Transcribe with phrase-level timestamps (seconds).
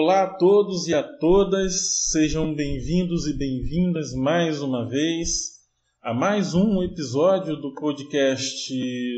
[0.00, 5.58] Olá a todos e a todas, sejam bem-vindos e bem-vindas mais uma vez
[6.00, 8.72] a mais um episódio do podcast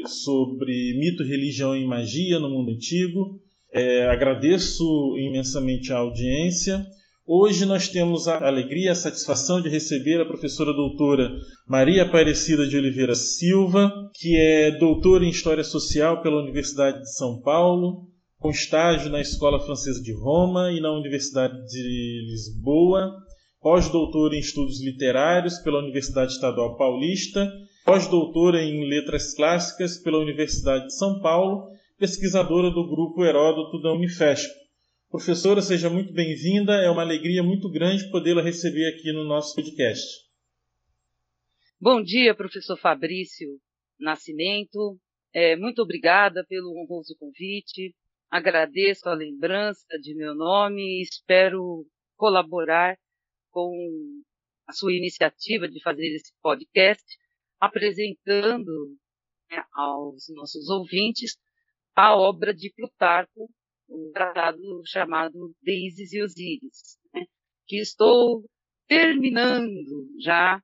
[0.07, 3.39] sobre mito, religião e magia no mundo antigo.
[3.71, 4.83] É, agradeço
[5.19, 6.83] imensamente a audiência.
[7.27, 11.31] Hoje nós temos a alegria e a satisfação de receber a professora doutora
[11.69, 17.39] Maria Aparecida de Oliveira Silva, que é doutora em História Social pela Universidade de São
[17.43, 18.10] Paulo,
[18.41, 23.15] com estágio na Escola Francesa de Roma e na Universidade de Lisboa,
[23.61, 27.53] pós-doutora em Estudos Literários pela Universidade Estadual Paulista,
[27.85, 34.51] pós-doutora em Letras Clássicas pela Universidade de São Paulo, pesquisadora do Grupo Heródoto da Unifesp.
[35.11, 40.03] Professora, seja muito bem-vinda, é uma alegria muito grande podê-la receber aqui no nosso podcast.
[41.79, 43.49] Bom dia, professor Fabrício
[43.99, 44.99] Nascimento.
[45.35, 47.95] É, muito obrigada pelo honroso convite
[48.31, 51.87] agradeço a lembrança de meu nome e espero
[52.17, 52.97] colaborar
[53.51, 53.73] com
[54.69, 57.05] a sua iniciativa de fazer esse podcast,
[57.59, 58.97] apresentando
[59.51, 61.37] né, aos nossos ouvintes
[61.97, 63.51] a obra de Plutarco,
[63.89, 67.25] um tratado chamado Deises e Osíris, né,
[67.67, 68.45] que estou
[68.87, 70.63] terminando já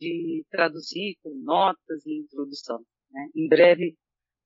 [0.00, 2.82] de traduzir com notas e introdução.
[3.10, 3.28] Né.
[3.36, 3.94] Em breve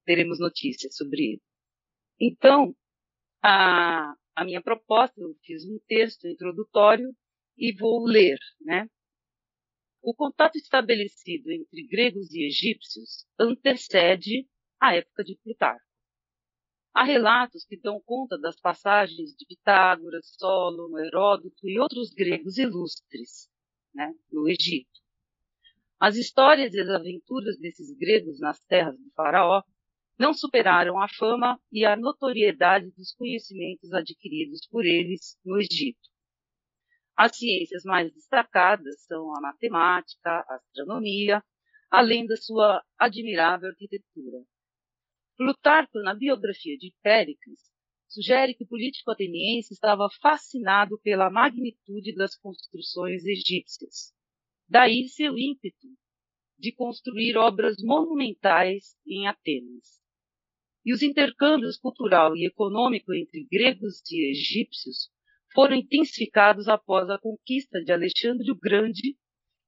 [0.05, 1.48] teremos notícias sobre ele.
[2.21, 2.75] Então,
[3.43, 7.15] a, a minha proposta, eu fiz um texto introdutório
[7.57, 8.89] e vou ler, né?
[10.03, 14.49] O contato estabelecido entre gregos e egípcios antecede
[14.81, 15.85] a época de Plutarco.
[16.95, 23.49] Há relatos que dão conta das passagens de Pitágoras, Solon, Heródoto e outros gregos ilustres
[23.95, 24.99] né, no Egito.
[26.01, 29.63] As histórias e as aventuras desses gregos nas terras do faraó
[30.19, 36.09] não superaram a fama e a notoriedade dos conhecimentos adquiridos por eles no Egito.
[37.17, 41.43] As ciências mais destacadas são a matemática, a astronomia,
[41.89, 44.39] além da sua admirável arquitetura.
[45.37, 47.61] Plutarco, na biografia de Péricles,
[48.09, 54.13] sugere que o político ateniense estava fascinado pela magnitude das construções egípcias.
[54.69, 55.87] Daí seu ímpeto
[56.59, 59.99] de construir obras monumentais em Atenas
[60.89, 65.11] e os intercâmbios cultural e econômico entre gregos e egípcios
[65.53, 69.15] foram intensificados após a conquista de Alexandre o Grande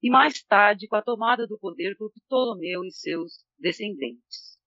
[0.02, 4.58] e mais tarde com a tomada do poder por Ptolomeu e seus descendentes.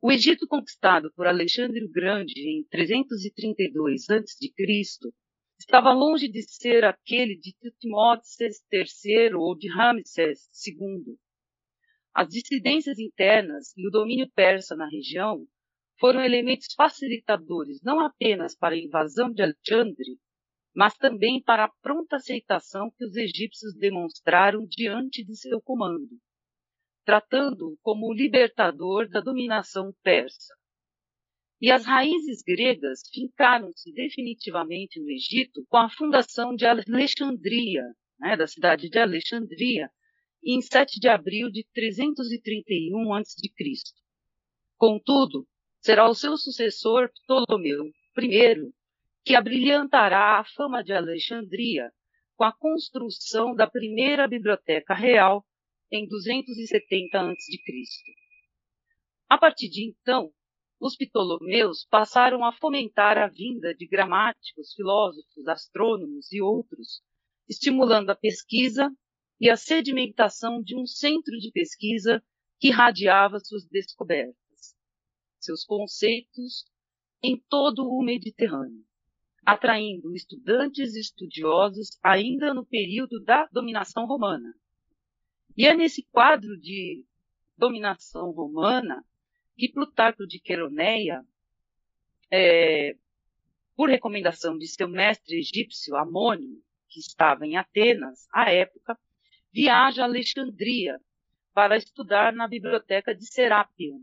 [0.00, 4.50] O Egito conquistado por Alexandre o Grande em 332 a.C.
[5.60, 11.14] estava longe de ser aquele de Tutmosis III ou de Ramsés II.
[12.14, 15.46] As dissidências internas e o domínio persa na região
[15.98, 20.18] foram elementos facilitadores não apenas para a invasão de Alexandre,
[20.74, 26.16] mas também para a pronta aceitação que os egípcios demonstraram diante de seu comando,
[27.04, 30.54] tratando-o como o libertador da dominação persa.
[31.60, 37.82] E as raízes gregas fincaram-se definitivamente no Egito com a fundação de Alexandria,
[38.20, 39.90] né, da cidade de Alexandria,
[40.44, 43.40] em 7 de abril de 331 a.C.
[44.76, 45.48] Contudo,
[45.80, 47.84] será o seu sucessor Ptolomeu
[48.18, 48.72] I,
[49.24, 51.90] que abrilhantará a fama de Alexandria
[52.36, 55.44] com a construção da primeira biblioteca real
[55.90, 57.56] em 270 a.C.
[59.28, 60.30] A partir de então,
[60.80, 67.02] os Ptolomeus passaram a fomentar a vinda de gramáticos, filósofos, astrônomos e outros,
[67.48, 68.90] estimulando a pesquisa
[69.40, 72.22] e a sedimentação de um centro de pesquisa
[72.60, 74.47] que irradiava suas descobertas
[75.38, 76.66] seus conceitos
[77.22, 78.84] em todo o Mediterrâneo,
[79.44, 84.54] atraindo estudantes e estudiosos ainda no período da dominação romana.
[85.56, 87.04] E é nesse quadro de
[87.56, 89.04] dominação romana
[89.56, 91.24] que Plutarco de Queroneia,
[92.30, 92.96] é,
[93.74, 98.96] por recomendação de seu mestre egípcio Amônio, que estava em Atenas à época,
[99.52, 101.00] viaja a Alexandria
[101.52, 104.00] para estudar na biblioteca de Serápion,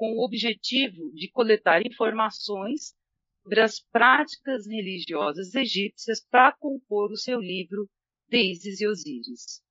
[0.00, 2.94] com o objetivo de coletar informações
[3.42, 7.86] sobre as práticas religiosas egípcias para compor o seu livro
[8.26, 9.62] Deises e Osíris.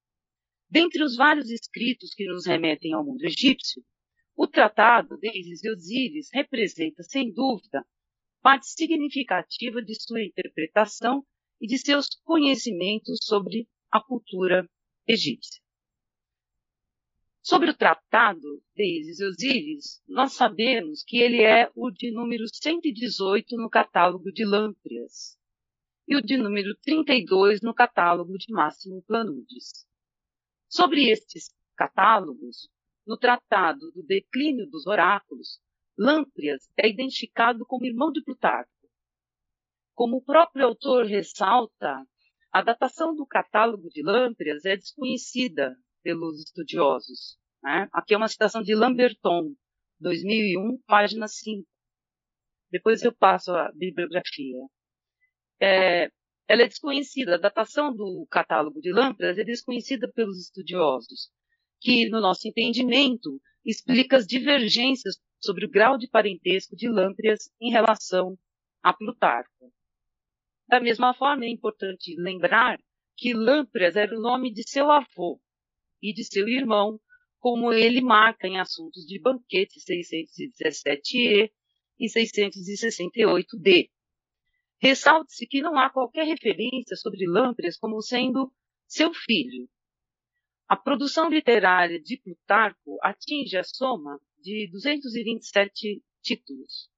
[0.69, 3.83] Dentre os vários escritos que nos remetem ao mundo egípcio,
[4.35, 7.83] o tratado Deises e Osíris representa, sem dúvida,
[8.39, 11.25] parte significativa de sua interpretação
[11.59, 14.69] e de seus conhecimentos sobre a cultura
[15.07, 15.59] egípcia.
[17.41, 23.69] Sobre o tratado de Isis nós sabemos que ele é o de número 118 no
[23.69, 25.37] catálogo de Lâmprias
[26.05, 29.87] e o de número 32 no catálogo de Máximo Planudes.
[30.67, 32.69] Sobre estes catálogos,
[33.07, 35.61] no tratado do declínio dos oráculos,
[35.97, 38.69] Lâmprias é identificado como irmão de Plutarco.
[39.93, 42.05] Como o próprio autor ressalta,
[42.51, 47.37] a datação do catálogo de Lâmprias é desconhecida pelos estudiosos.
[47.63, 47.87] Né?
[47.91, 49.53] Aqui é uma citação de Lamberton,
[49.99, 51.67] 2001, página 5.
[52.71, 54.57] Depois eu passo a bibliografia.
[55.61, 56.09] É,
[56.47, 61.29] ela é desconhecida, a datação do catálogo de Lamprias é desconhecida pelos estudiosos,
[61.81, 67.71] que, no nosso entendimento, explica as divergências sobre o grau de parentesco de Lamprias em
[67.71, 68.37] relação
[68.81, 69.71] a Plutarco.
[70.67, 72.79] Da mesma forma, é importante lembrar
[73.17, 75.41] que Lamprias era o nome de seu avô
[76.01, 76.99] e de seu irmão,
[77.39, 81.51] como ele marca em assuntos de banquete 617e
[81.99, 83.89] e 668d.
[84.81, 88.51] Ressalte-se que não há qualquer referência sobre Lamprias como sendo
[88.87, 89.69] seu filho.
[90.67, 96.89] A produção literária de Plutarco atinge a soma de 227 títulos,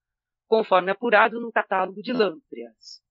[0.45, 3.01] conforme apurado no catálogo de Lamprias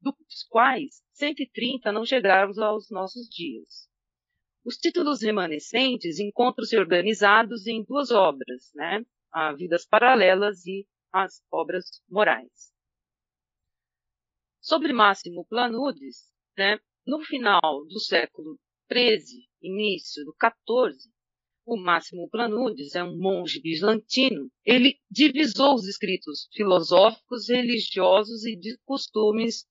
[0.00, 3.87] dos quais 130 não chegaram aos nossos dias.
[4.68, 9.02] Os títulos remanescentes encontram-se organizados em duas obras, né?
[9.32, 12.70] A Vidas Paralelas e as Obras Morais.
[14.60, 16.78] Sobre Máximo Planudes, né?
[17.06, 18.60] no final do século
[18.92, 20.98] XIII, início do XIV,
[21.64, 24.50] o Máximo Planudes é um monge bizantino.
[24.66, 29.64] Ele divisou os escritos filosóficos, religiosos e de costumes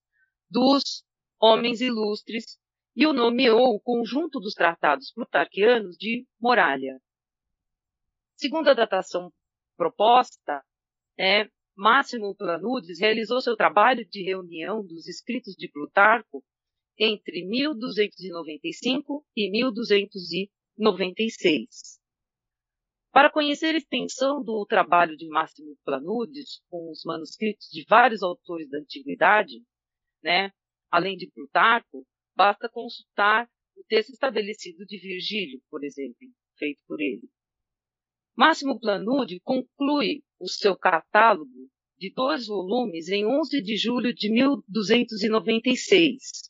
[0.50, 1.04] dos
[1.40, 2.58] homens ilustres
[2.98, 7.00] e o nomeou o conjunto dos tratados plutarquianos de Moralha.
[8.34, 9.32] Segundo a datação
[9.76, 10.64] proposta,
[11.16, 16.42] é, Máximo Planudes realizou seu trabalho de reunião dos escritos de Plutarco
[16.98, 22.00] entre 1295 e 1296.
[23.12, 28.68] Para conhecer a extensão do trabalho de Máximo Planudes com os manuscritos de vários autores
[28.68, 29.62] da antiguidade,
[30.20, 30.50] né?
[30.90, 32.04] Além de Plutarco,
[32.38, 37.28] basta consultar o texto estabelecido de Virgílio, por exemplo, feito por ele.
[38.36, 41.68] Máximo Planude conclui o seu catálogo
[41.98, 46.48] de dois volumes em 11 de julho de 1296,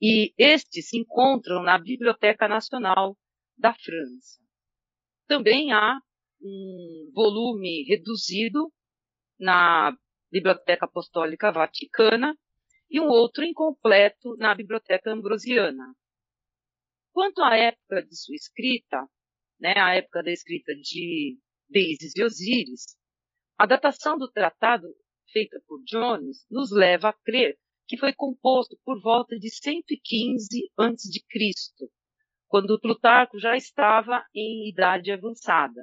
[0.00, 3.14] e estes se encontram na Biblioteca Nacional
[3.58, 4.40] da França.
[5.26, 5.98] Também há
[6.40, 8.72] um volume reduzido
[9.38, 9.94] na
[10.32, 12.34] Biblioteca Apostólica Vaticana,
[12.90, 15.94] e um outro incompleto na Biblioteca Ambrosiana.
[17.12, 19.06] Quanto à época de sua escrita,
[19.58, 21.38] né, a época da escrita de
[21.68, 22.96] Deises e Osíris,
[23.58, 24.86] a datação do tratado
[25.32, 31.90] feita por Jones nos leva a crer que foi composto por volta de 115 a.C.,
[32.48, 35.82] quando Plutarco já estava em idade avançada,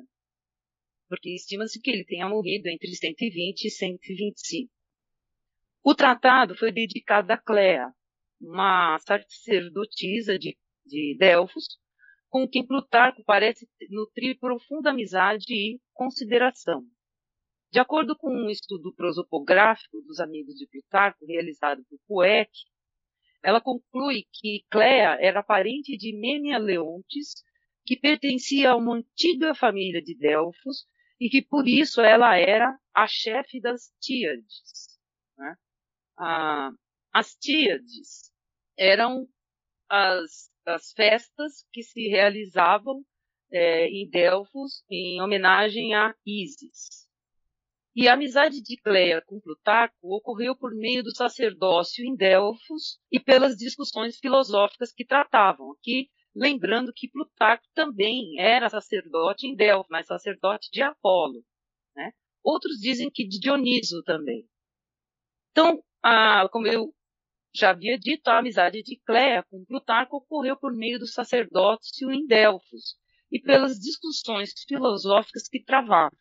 [1.10, 4.72] porque estima-se que ele tenha morrido entre 120 e 125.
[5.85, 7.92] O tratado foi dedicado a Clea,
[8.40, 11.78] uma sacerdotisa de, de Delfos,
[12.30, 16.85] com quem Plutarco parece nutrir profunda amizade e consideração.
[17.69, 22.49] De acordo com um estudo prosopográfico dos amigos de Plutarco, realizado por Poec,
[23.44, 27.44] ela conclui que Clea era parente de Mênia Leontes,
[27.85, 30.85] que pertencia a uma antiga família de Delfos
[31.19, 34.82] e que por isso ela era a chefe das Tíades.
[36.18, 36.72] Ah,
[37.14, 38.32] as tíades
[38.78, 39.28] eram
[39.90, 43.04] as, as festas que se realizavam
[43.52, 47.08] é, em Delfos em homenagem a Ísis.
[47.96, 53.20] E a amizade de Cleia com Plutarco ocorreu por meio do sacerdócio em Delfos e
[53.20, 55.74] pelas discussões filosóficas que tratavam.
[55.74, 61.46] Aqui, lembrando que Plutarco também era sacerdote em Delfos, mas sacerdote de Apolo.
[61.96, 62.12] Né?
[62.44, 64.50] Outros dizem que de Dioniso também.
[65.52, 66.94] Então, a, como eu
[67.56, 72.26] já havia dito, a amizade de Cléa com Plutarco ocorreu por meio do sacerdócio em
[72.26, 72.95] Delfos
[73.31, 76.18] e pelas discussões filosóficas que travavam.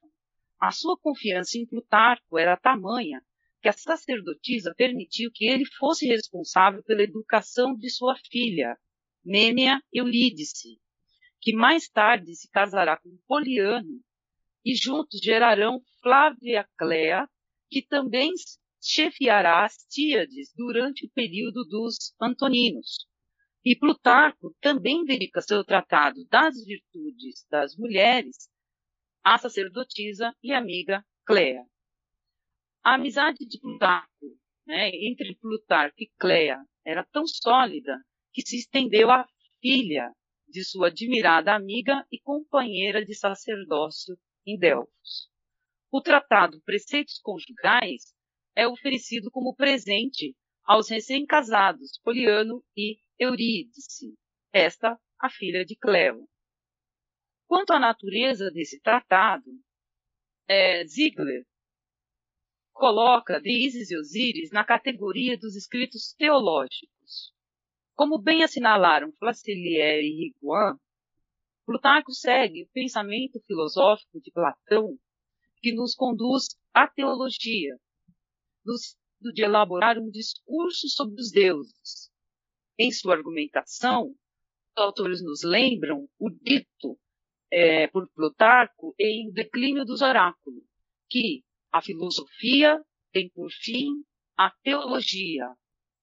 [0.61, 3.21] A sua confiança em Plutarco era tamanha
[3.61, 8.77] que a sacerdotisa permitiu que ele fosse responsável pela educação de sua filha,
[9.25, 10.81] Mênia Eurídice,
[11.41, 14.01] que mais tarde se casará com Poliano,
[14.65, 17.29] e juntos gerarão Flávia Cléa,
[17.71, 18.33] que também
[18.83, 23.07] chefiará as Tíades durante o período dos Antoninos.
[23.65, 28.51] E Plutarco também dedica seu tratado das virtudes das mulheres
[29.23, 31.65] à sacerdotisa e amiga Clea.
[32.83, 34.27] A amizade de Plutarco,
[34.67, 37.97] né, entre Plutarco e Clea, era tão sólida
[38.33, 39.25] que se estendeu à
[39.61, 40.13] filha
[40.49, 45.31] de sua admirada amiga e companheira de sacerdócio em Delfos.
[45.93, 48.13] O tratado Preceitos Conjugais
[48.55, 54.15] é oferecido como presente aos recém-casados Poliano e Eurídice,
[54.53, 56.29] esta a filha de Cleo.
[57.47, 59.51] Quanto à natureza desse tratado,
[60.49, 61.45] é, Ziegler
[62.73, 67.33] coloca Deísis e Osíris na categoria dos escritos teológicos.
[67.95, 70.77] Como bem assinalaram Flacelier e Riguan,
[71.65, 74.97] Plutarco segue o pensamento filosófico de Platão,
[75.61, 77.77] que nos conduz à teologia,
[79.33, 82.11] de elaborar um discurso sobre os deuses.
[82.79, 84.15] Em sua argumentação,
[84.75, 86.99] os autores nos lembram o dito
[87.51, 90.65] é, por Plutarco em O Declínio dos Oráculos,
[91.09, 94.03] que a filosofia tem por fim
[94.37, 95.55] a teologia.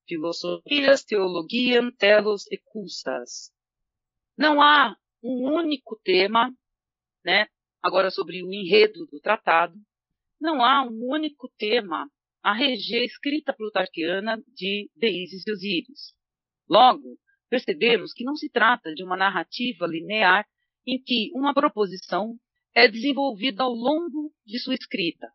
[0.07, 3.51] Filosofias, teologiam, telos e custas.
[4.37, 6.53] Não há um único tema,
[7.23, 7.47] né?
[7.81, 9.75] Agora sobre o enredo do tratado,
[10.39, 12.09] não há um único tema
[12.43, 16.13] a reger a escrita plutarquiana de Deísis e Osíris.
[16.69, 17.17] Logo,
[17.49, 20.45] percebemos que não se trata de uma narrativa linear
[20.85, 22.35] em que uma proposição
[22.73, 25.27] é desenvolvida ao longo de sua escrita,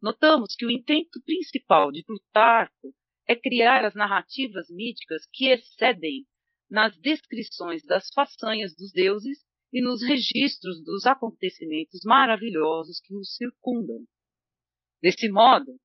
[0.00, 2.94] Notamos que o intento principal de Plutarco
[3.26, 6.26] é criar as narrativas míticas que excedem
[6.70, 9.38] nas descrições das façanhas dos deuses
[9.72, 14.04] e nos registros dos acontecimentos maravilhosos que os circundam.
[15.02, 15.76] Desse modo,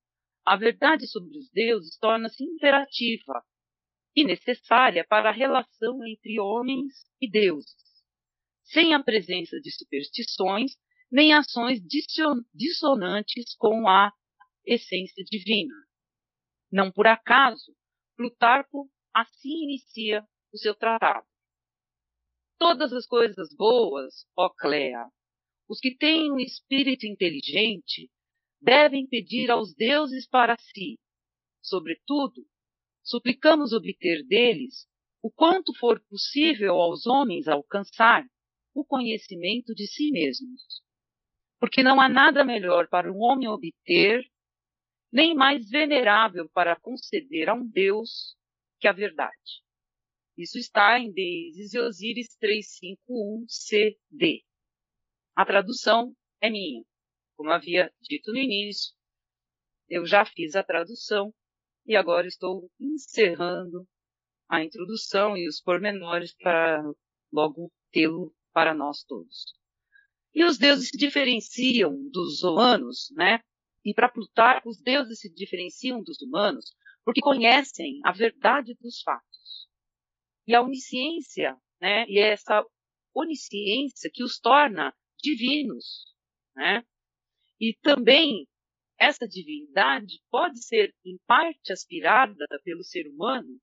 [0.44, 3.44] a verdade sobre os deuses torna-se imperativa
[4.14, 7.74] e necessária para a relação entre homens e deuses,
[8.64, 10.72] sem a presença de superstições
[11.10, 11.78] nem ações
[12.54, 14.10] dissonantes com a
[14.64, 15.74] essência divina.
[16.70, 17.76] Não por acaso,
[18.16, 21.26] Plutarco assim inicia o seu tratado.
[22.58, 25.06] Todas as coisas boas, ó Clea,
[25.68, 28.10] os que têm um espírito inteligente,
[28.62, 30.98] devem pedir aos deuses para si.
[31.60, 32.46] Sobretudo,
[33.02, 34.86] suplicamos obter deles
[35.22, 38.24] o quanto for possível aos homens alcançar
[38.74, 40.82] o conhecimento de si mesmos
[41.62, 44.28] porque não há nada melhor para um homem obter,
[45.12, 48.36] nem mais venerável para conceder a um Deus
[48.80, 49.62] que a verdade.
[50.36, 54.42] Isso está em Deises e Osíris 351 CD.
[55.36, 56.82] A tradução é minha.
[57.42, 58.94] Como havia dito no início,
[59.88, 61.34] eu já fiz a tradução
[61.84, 63.84] e agora estou encerrando
[64.48, 66.80] a introdução e os pormenores para
[67.32, 69.56] logo tê-lo para nós todos.
[70.32, 73.40] E os deuses se diferenciam dos humanos, né?
[73.84, 76.72] E para Plutarco, os deuses se diferenciam dos humanos
[77.04, 79.68] porque conhecem a verdade dos fatos.
[80.46, 82.06] E a onisciência, né?
[82.06, 82.64] E é essa
[83.12, 86.04] onisciência que os torna divinos,
[86.54, 86.84] né?
[87.62, 88.48] E também
[88.98, 93.56] essa divindade pode ser em parte aspirada pelo ser humano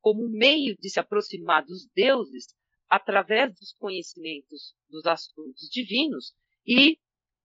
[0.00, 2.46] como um meio de se aproximar dos deuses
[2.88, 6.34] através dos conhecimentos dos assuntos divinos
[6.66, 6.98] e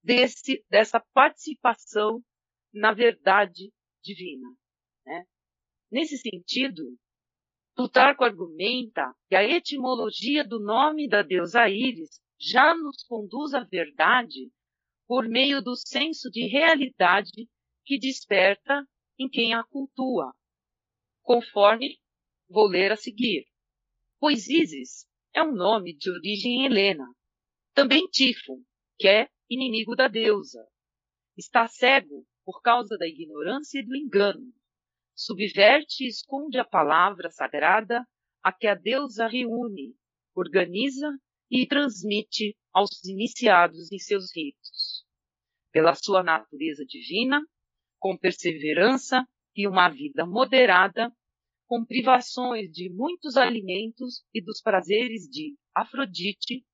[0.03, 2.23] desse, dessa participação
[2.73, 4.47] na verdade divina.
[5.05, 5.25] Né?
[5.91, 6.97] Nesse sentido,
[7.75, 14.51] Plutarco argumenta que a etimologia do nome da deusa Íris já nos conduz à verdade
[15.11, 17.49] por meio do senso de realidade
[17.83, 18.87] que desperta
[19.19, 20.31] em quem a cultua,
[21.21, 21.99] conforme
[22.47, 23.45] vou ler a seguir.
[24.21, 27.03] Pois Isis é um nome de origem helena.
[27.73, 28.63] Também Tifo,
[28.97, 30.65] que é inimigo da deusa.
[31.35, 34.53] Está cego por causa da ignorância e do engano.
[35.13, 38.07] Subverte e esconde a palavra sagrada
[38.41, 39.93] a que a deusa reúne,
[40.33, 41.09] organiza
[41.51, 44.80] e transmite aos iniciados em seus ritos.
[45.71, 47.41] Pela sua natureza divina,
[47.99, 49.25] com perseverança
[49.55, 51.13] e uma vida moderada,
[51.65, 56.65] com privações de muitos alimentos e dos prazeres de Afrodite,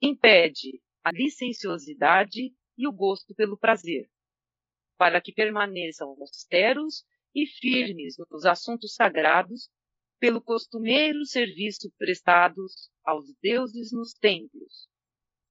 [0.00, 4.08] impede a licenciosidade e o gosto pelo prazer,
[4.96, 7.04] para que permaneçam austeros
[7.34, 9.68] e firmes nos assuntos sagrados,
[10.20, 14.88] pelo costumeiro serviço prestados aos deuses nos templos,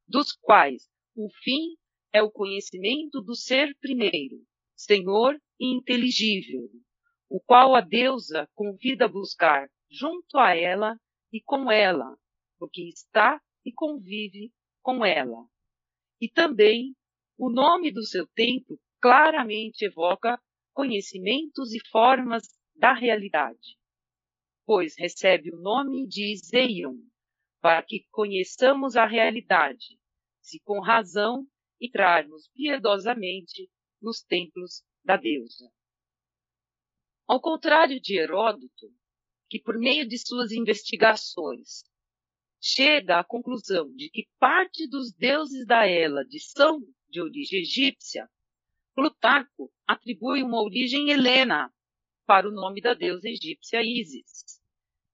[0.08, 1.76] dos quais o fim
[2.14, 4.38] é o conhecimento do ser primeiro,
[4.76, 6.70] senhor e inteligível,
[7.30, 10.98] o qual a deusa convida a buscar junto a ela
[11.32, 12.18] e com ela,
[12.58, 15.46] porque está e convive com ela.
[16.22, 16.96] E também
[17.38, 20.40] o nome do seu templo claramente evoca
[20.74, 22.44] conhecimentos e formas
[22.76, 23.78] da realidade,
[24.66, 26.98] pois recebe o nome de Zeion,
[27.62, 30.00] para que conheçamos a realidade,
[30.42, 31.48] se com razão
[31.82, 33.70] entrarmos piedosamente
[34.02, 35.70] nos templos da deusa.
[37.28, 38.94] Ao contrário de Heródoto,
[39.50, 41.84] que por meio de suas investigações
[42.62, 46.80] chega à conclusão de que parte dos deuses da Hélade são
[47.10, 48.30] de origem egípcia,
[48.96, 51.72] Plutarco atribui uma origem helena
[52.26, 54.60] para o nome da deusa egípcia Ísis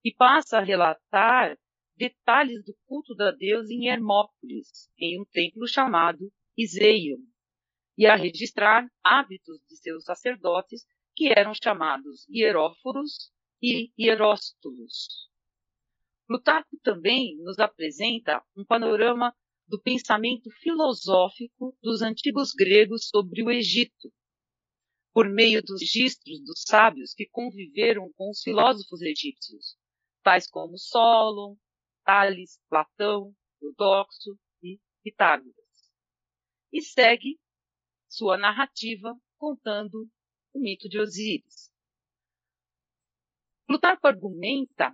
[0.04, 1.58] e passa a relatar
[1.96, 7.20] detalhes do culto da deusa em Hermópolis, em um templo chamado Iseion,
[7.98, 13.32] e a registrar hábitos de seus sacerdotes que eram chamados hieróforos
[13.62, 15.30] e hieróstolos.
[16.28, 19.36] Plutarco também nos apresenta um panorama
[19.68, 24.12] do pensamento filosófico dos antigos gregos sobre o Egito,
[25.14, 29.78] por meio dos registros dos sábios que conviveram com os filósofos egípcios,
[30.24, 31.56] tais como Solon,
[32.04, 35.63] Tales, Platão, Eudoxo e Pitágoras.
[36.74, 37.40] E segue
[38.10, 40.10] sua narrativa contando
[40.52, 41.72] o mito de Osíris.
[43.68, 44.92] Plutarco argumenta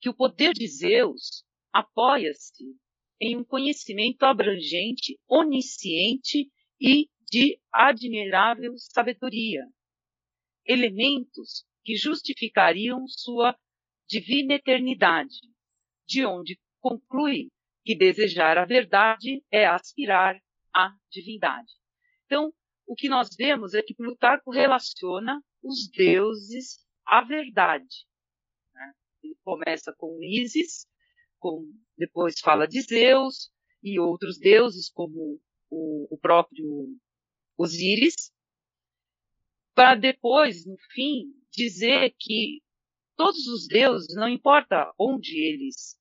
[0.00, 2.64] que o poder de Zeus apoia-se
[3.20, 6.48] em um conhecimento abrangente, onisciente
[6.80, 9.66] e de admirável sabedoria,
[10.64, 13.58] elementos que justificariam sua
[14.08, 15.40] divina eternidade,
[16.06, 17.50] de onde conclui
[17.84, 20.40] que desejar a verdade é aspirar
[20.74, 21.72] à divindade.
[22.26, 22.52] Então,
[22.86, 28.06] o que nós vemos é que Plutarco relaciona os deuses à verdade.
[28.74, 28.92] Né?
[29.22, 30.86] Ele começa com Ísis,
[31.38, 31.64] com,
[31.96, 33.50] depois fala de Zeus
[33.82, 36.96] e outros deuses, como o, o próprio
[37.56, 38.32] Osíris,
[39.74, 42.62] para depois, no fim, dizer que
[43.16, 45.98] todos os deuses, não importa onde eles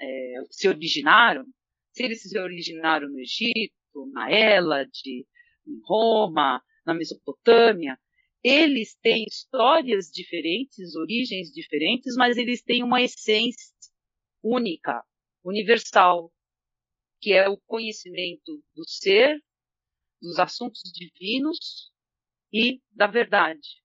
[0.00, 1.44] é, se originaram,
[1.92, 3.74] se eles se originaram no Egito,
[4.12, 5.26] na Hélade,
[5.66, 7.98] em Roma, na Mesopotâmia,
[8.42, 13.70] eles têm histórias diferentes, origens diferentes, mas eles têm uma essência
[14.42, 15.04] única,
[15.44, 16.32] universal,
[17.20, 19.38] que é o conhecimento do ser,
[20.20, 21.92] dos assuntos divinos
[22.52, 23.82] e da verdade.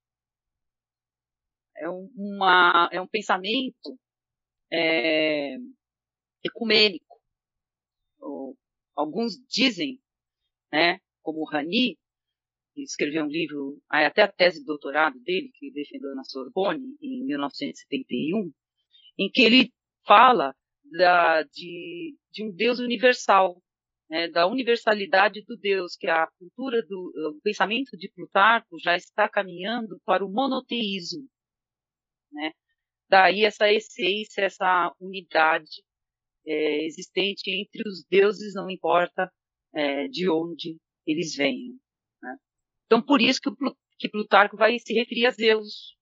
[1.78, 4.00] É, uma, é um pensamento
[4.72, 5.58] é,
[6.44, 7.06] ecumênico.
[8.96, 10.00] Alguns dizem
[10.72, 11.98] né, como Rani,
[12.74, 17.26] que escreveu um livro, até a tese de doutorado dele, que defendeu na Sorbonne em
[17.26, 18.52] 1971,
[19.18, 19.74] em que ele
[20.06, 20.54] fala
[20.84, 23.62] da, de, de um Deus universal,
[24.10, 29.28] né, da universalidade do Deus, que a cultura do o pensamento de Plutarco já está
[29.28, 31.28] caminhando para o monoteísmo.
[32.32, 32.52] Né?
[33.10, 35.82] Daí essa essência, essa unidade
[36.46, 39.32] é, existente entre os deuses, não importa
[39.74, 41.76] é, de onde eles venham.
[42.22, 42.38] Né?
[42.86, 43.50] Então, por isso que,
[44.00, 45.96] que Plutarco vai se referir a Zeus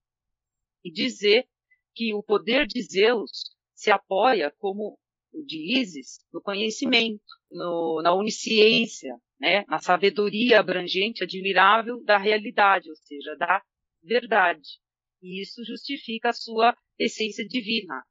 [0.84, 1.48] e dizer
[1.96, 4.98] que o poder de Zeus se apoia, como
[5.32, 9.66] o de Isis, no conhecimento, no, na onisciência, né?
[9.68, 13.62] na sabedoria abrangente, admirável da realidade, ou seja, da
[14.02, 14.80] verdade.
[15.22, 18.04] E isso justifica a sua essência divina.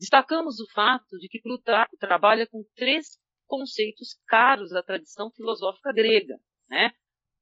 [0.00, 6.40] Destacamos o fato de que Plutarco trabalha com três conceitos caros à tradição filosófica grega,
[6.70, 6.90] né?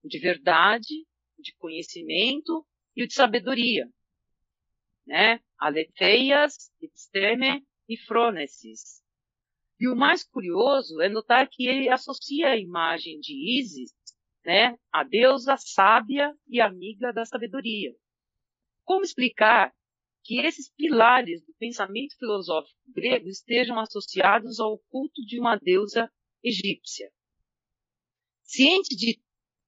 [0.02, 1.06] O de verdade,
[1.38, 2.66] o de conhecimento
[2.96, 3.88] e o de sabedoria,
[5.06, 5.40] né?
[6.82, 9.04] Episteme e frônesis.
[9.78, 13.92] E o mais curioso é notar que ele associa a imagem de Isis,
[14.44, 17.94] né, a deusa sábia e amiga da sabedoria.
[18.84, 19.72] Como explicar
[20.28, 26.12] que esses pilares do pensamento filosófico grego estejam associados ao culto de uma deusa
[26.44, 27.10] egípcia.
[28.42, 29.18] Ciente de,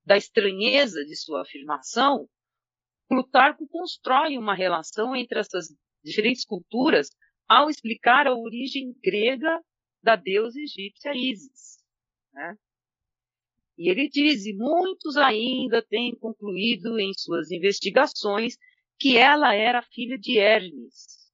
[0.04, 2.28] da estranheza de sua afirmação,
[3.08, 5.68] Plutarco constrói uma relação entre essas
[6.04, 7.08] diferentes culturas
[7.48, 9.64] ao explicar a origem grega
[10.02, 11.78] da deusa egípcia Ísis.
[12.34, 12.54] Né?
[13.78, 18.58] E ele diz, e muitos ainda têm concluído em suas investigações
[19.00, 21.32] que ela era filha de Hermes,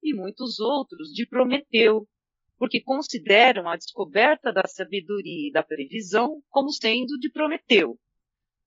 [0.00, 2.08] e muitos outros de Prometeu,
[2.56, 7.98] porque consideram a descoberta da sabedoria e da previsão como sendo de Prometeu,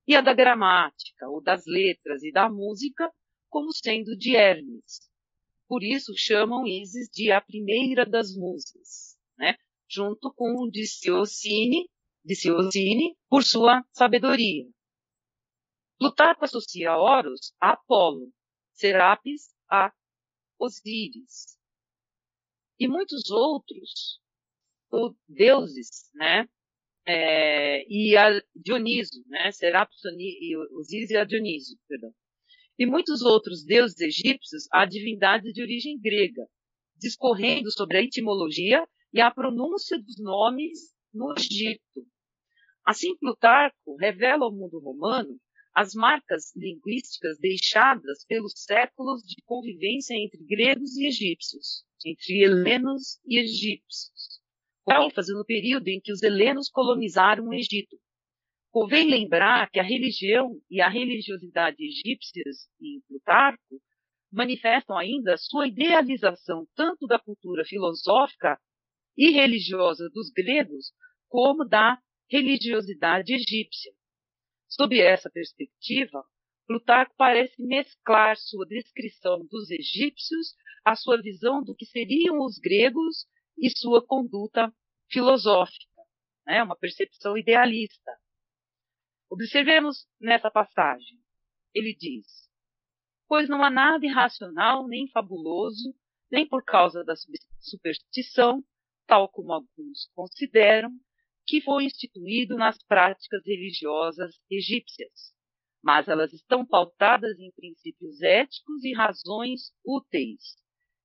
[0.06, 3.10] e a da gramática, ou das letras e da música
[3.50, 5.00] como sendo de Hermes,
[5.66, 9.56] Por isso chamam Isis de a primeira das musas, né?
[9.90, 11.90] junto com Diciocine,
[12.24, 14.66] Diciocine por sua sabedoria.
[15.98, 18.34] Plutarco associa Horus a Apolo,
[18.82, 19.94] Serapis a
[20.58, 21.56] Osíris.
[22.80, 24.20] E muitos outros
[25.30, 26.50] deuses, né?
[27.06, 29.52] É, e a Dioniso, né?
[29.52, 32.12] Serapis e Osíris e a Dioniso, perdão.
[32.80, 36.48] E muitos outros deuses egípcios a divindades de origem grega,
[36.98, 42.04] discorrendo sobre a etimologia e a pronúncia dos nomes no Egito.
[42.84, 45.40] Assim, Plutarco revela ao mundo romano
[45.74, 53.40] as marcas linguísticas deixadas pelos séculos de convivência entre gregos e egípcios, entre helenos e
[53.40, 54.42] egípcios,
[54.84, 57.98] com ênfase no período em que os helenos colonizaram o Egito.
[58.70, 63.82] Convém lembrar que a religião e a religiosidade egípcias em Plutarco
[64.32, 68.58] manifestam ainda sua idealização tanto da cultura filosófica
[69.18, 70.94] e religiosa dos gregos
[71.28, 71.98] como da
[72.30, 73.92] religiosidade egípcia.
[74.72, 76.24] Sob essa perspectiva,
[76.66, 80.56] Plutarco parece mesclar sua descrição dos egípcios
[80.86, 84.74] à sua visão do que seriam os gregos e sua conduta
[85.10, 86.02] filosófica,
[86.48, 86.64] né?
[86.64, 88.18] uma percepção idealista.
[89.30, 91.20] Observemos nessa passagem.
[91.74, 92.26] Ele diz:
[93.28, 95.94] Pois não há nada irracional nem fabuloso,
[96.32, 97.14] nem por causa da
[97.60, 98.64] superstição,
[99.06, 100.92] tal como alguns consideram,
[101.46, 105.34] que foi instituído nas práticas religiosas egípcias,
[105.84, 110.56] mas elas estão pautadas em princípios éticos e razões úteis,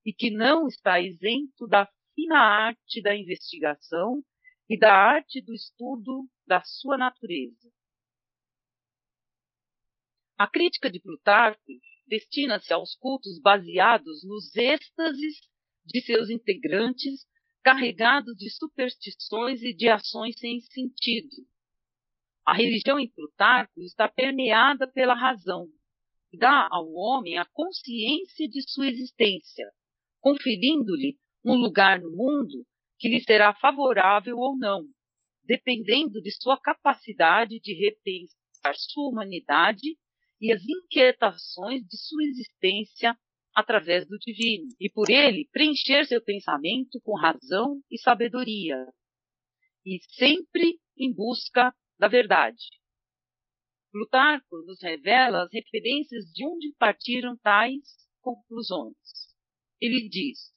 [0.05, 4.22] e que não está isento da fina arte da investigação
[4.68, 7.70] e da arte do estudo da sua natureza.
[10.38, 11.72] A crítica de Plutarco
[12.07, 15.40] destina-se aos cultos baseados nos êxtases
[15.85, 17.27] de seus integrantes
[17.67, 21.35] carregados de superstições e de ações sem sentido.
[22.47, 25.67] A religião em Plutarco está permeada pela razão,
[26.31, 29.69] que dá ao homem a consciência de sua existência,
[30.21, 32.65] conferindo-lhe um lugar no mundo
[33.01, 34.85] que lhe será favorável ou não,
[35.43, 39.99] dependendo de sua capacidade de repensar sua humanidade
[40.41, 43.19] e as inquietações de sua existência
[43.57, 48.77] através do divino, e por ele preencher seu pensamento com razão e sabedoria,
[49.83, 52.66] e sempre em busca da verdade.
[53.90, 57.83] Plutarco nos revela as referências de onde partiram tais
[58.21, 58.95] conclusões.
[59.81, 60.53] Ele diz: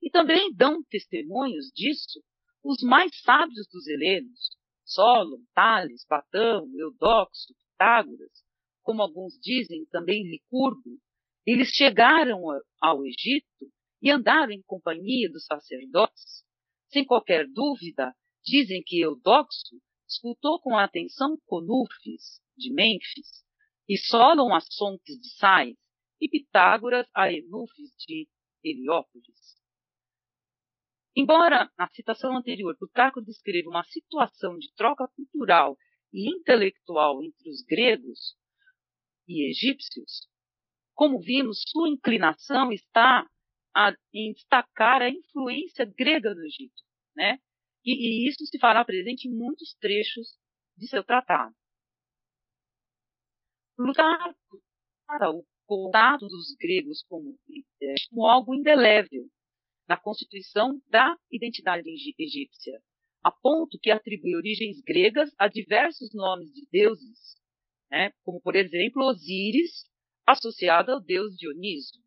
[0.00, 2.18] E também dão testemunhos disso
[2.64, 8.42] os mais sábios dos helenos, Solon, Tales, Platão, Eudoxo, Pitágoras,
[8.82, 10.98] como alguns dizem, também Licurgo,
[11.46, 12.42] eles chegaram
[12.80, 13.70] ao Egito
[14.02, 16.44] e andaram em companhia dos sacerdotes.
[16.88, 23.44] Sem qualquer dúvida, dizem que Eudoxo escutou com atenção Conufes, de Mênfis,
[23.88, 25.76] e Solon a Sonques de Sais,
[26.20, 28.28] e Pitágoras a Enufes de
[28.62, 29.58] Heliópolis.
[31.16, 35.76] Embora na citação anterior Plutarco descreva uma situação de troca cultural
[36.12, 38.36] e intelectual entre os gregos
[39.26, 40.28] e egípcios,
[41.00, 43.26] como vimos, sua inclinação está
[43.74, 46.82] a, em destacar a influência grega no Egito,
[47.16, 47.38] né?
[47.82, 50.38] E, e isso se fará presente em muitos trechos
[50.76, 51.54] de seu tratado.
[53.74, 54.62] Plutarco
[55.06, 57.34] para o contato dos gregos como,
[58.10, 59.26] como algo indelével
[59.88, 62.78] na constituição da identidade egípcia,
[63.24, 67.40] a ponto que atribui origens gregas a diversos nomes de deuses,
[67.90, 69.88] né, como por exemplo Osíris,
[70.26, 72.00] associada ao deus Dioniso.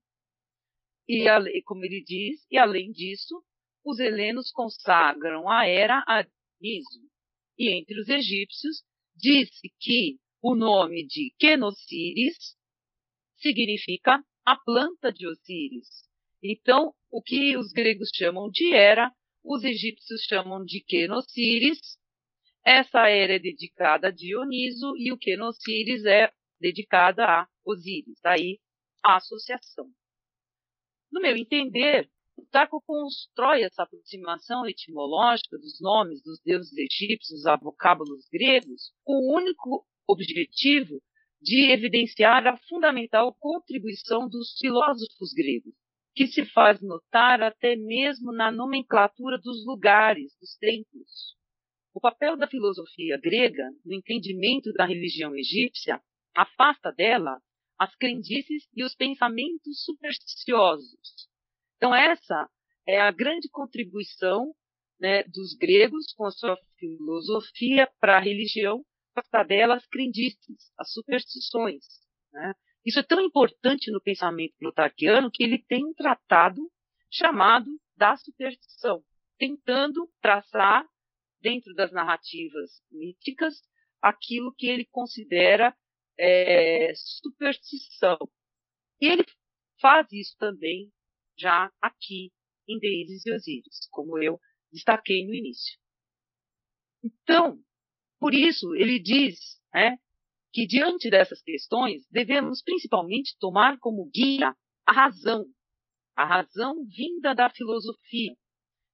[1.07, 1.25] E,
[1.63, 3.43] como ele diz, e além disso,
[3.83, 7.01] os helenos consagram a era a Dioniso.
[7.57, 8.83] E entre os egípcios,
[9.15, 12.55] disse que o nome de Quenociris
[13.37, 15.87] significa a planta de Osíris.
[16.41, 19.11] Então, o que os gregos chamam de Era,
[19.43, 21.79] os egípcios chamam de Quenociris.
[22.65, 28.19] Essa era é dedicada a Dioniso e o Quenociris é dedicada a Osíris.
[28.23, 28.59] Daí
[29.03, 29.89] a associação.
[31.11, 38.27] No meu entender, Plutarco constrói essa aproximação etimológica dos nomes dos deuses egípcios a vocábulos
[38.31, 40.99] gregos com o único objetivo
[41.39, 45.73] de evidenciar a fundamental contribuição dos filósofos gregos,
[46.15, 51.35] que se faz notar até mesmo na nomenclatura dos lugares, dos templos.
[51.93, 56.01] O papel da filosofia grega no entendimento da religião egípcia
[56.35, 57.39] afasta dela
[57.83, 61.27] as crendices e os pensamentos supersticiosos.
[61.77, 62.49] Então, essa
[62.87, 64.53] é a grande contribuição
[64.99, 71.83] né, dos gregos com a sua filosofia para a religião, para delas crendices, as superstições.
[72.31, 72.53] Né?
[72.85, 76.61] Isso é tão importante no pensamento plutarquiano que ele tem um tratado
[77.11, 79.03] chamado da superstição,
[79.37, 80.85] tentando traçar,
[81.41, 83.61] dentro das narrativas míticas,
[84.01, 85.75] aquilo que ele considera
[86.17, 88.17] é, superstição.
[89.01, 89.25] E ele
[89.79, 90.91] faz isso também
[91.37, 92.31] já aqui
[92.67, 94.39] em Deíris e Osíris, como eu
[94.71, 95.77] destaquei no início.
[97.03, 97.59] Então,
[98.19, 99.97] por isso, ele diz né,
[100.53, 105.45] que, diante dessas questões, devemos principalmente tomar como guia a razão,
[106.15, 108.33] a razão vinda da filosofia,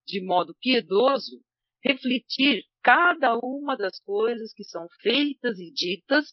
[0.07, 1.39] de modo piedoso,
[1.83, 6.27] refletir cada uma das coisas que são feitas e ditas,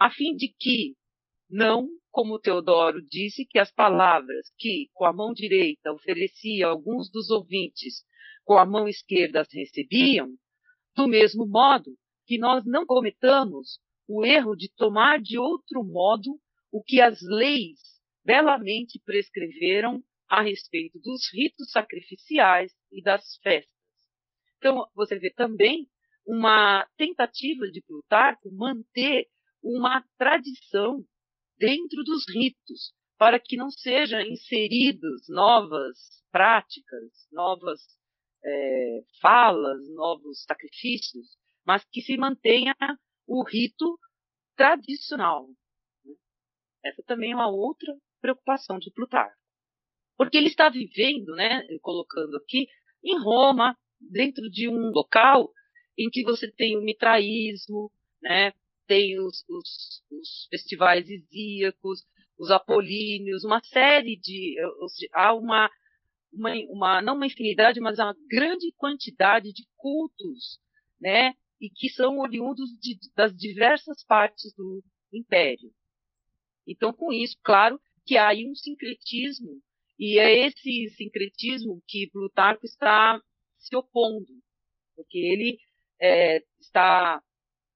[0.00, 0.96] a fim de que,
[1.50, 7.28] não, como Teodoro disse, que as palavras que, com a mão direita, oferecia alguns dos
[7.28, 8.02] ouvintes,
[8.42, 10.30] com a mão esquerda as recebiam,
[10.96, 11.90] do mesmo modo
[12.26, 16.40] que nós não cometamos o erro de tomar de outro modo
[16.72, 17.78] o que as leis
[18.24, 23.74] belamente prescreveram a respeito dos ritos sacrificiais e das festas.
[24.56, 25.86] Então, você vê também
[26.26, 29.26] uma tentativa de Plutarco manter
[29.62, 31.04] uma tradição
[31.58, 37.80] dentro dos ritos, para que não sejam inseridas novas práticas, novas
[38.42, 42.74] é, falas, novos sacrifícios, mas que se mantenha
[43.26, 43.98] o rito
[44.56, 45.48] tradicional.
[46.04, 46.14] Né?
[46.84, 49.36] Essa também é uma outra preocupação de Plutarco.
[50.16, 52.66] Porque ele está vivendo, né, colocando aqui,
[53.02, 55.50] em Roma, dentro de um local
[55.98, 57.90] em que você tem o mitraísmo,
[58.22, 58.52] né,
[58.90, 62.04] tem os, os, os festivais isíacos,
[62.36, 64.56] os apolíneos, uma série de.
[65.12, 65.70] Há uma,
[66.32, 70.58] uma, uma, não uma infinidade, mas uma grande quantidade de cultos,
[71.00, 71.34] né?
[71.60, 75.70] E que são oriundos de, das diversas partes do império.
[76.66, 79.62] Então, com isso, claro que há aí um sincretismo,
[79.96, 83.22] e é esse sincretismo que Plutarco está
[83.56, 84.32] se opondo,
[84.96, 85.58] porque ele
[86.00, 87.22] é, está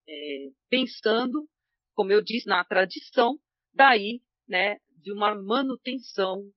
[0.08, 1.48] é, pensando,
[1.94, 3.38] como eu disse, na tradição,
[3.72, 6.50] daí, né, de uma manutenção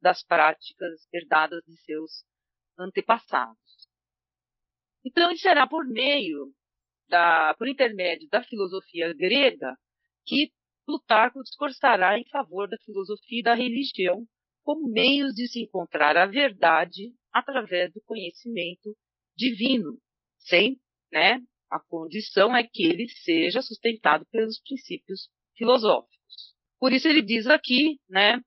[0.00, 2.24] das práticas herdadas de seus
[2.78, 3.88] antepassados.
[5.04, 6.52] Então, será por meio
[7.08, 9.76] da, por intermédio da filosofia grega
[10.24, 10.52] que
[10.86, 14.26] Plutarco discursará em favor da filosofia e da religião
[14.62, 18.96] como meios de se encontrar a verdade através do conhecimento
[19.36, 19.98] divino,
[20.38, 20.80] sem,
[21.12, 26.54] né, a condição é que ele seja sustentado pelos princípios filosóficos.
[26.78, 28.42] Por isso ele diz aqui, né,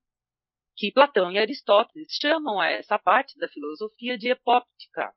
[0.76, 5.14] que Platão e Aristóteles chamam essa parte da filosofia de epóptica,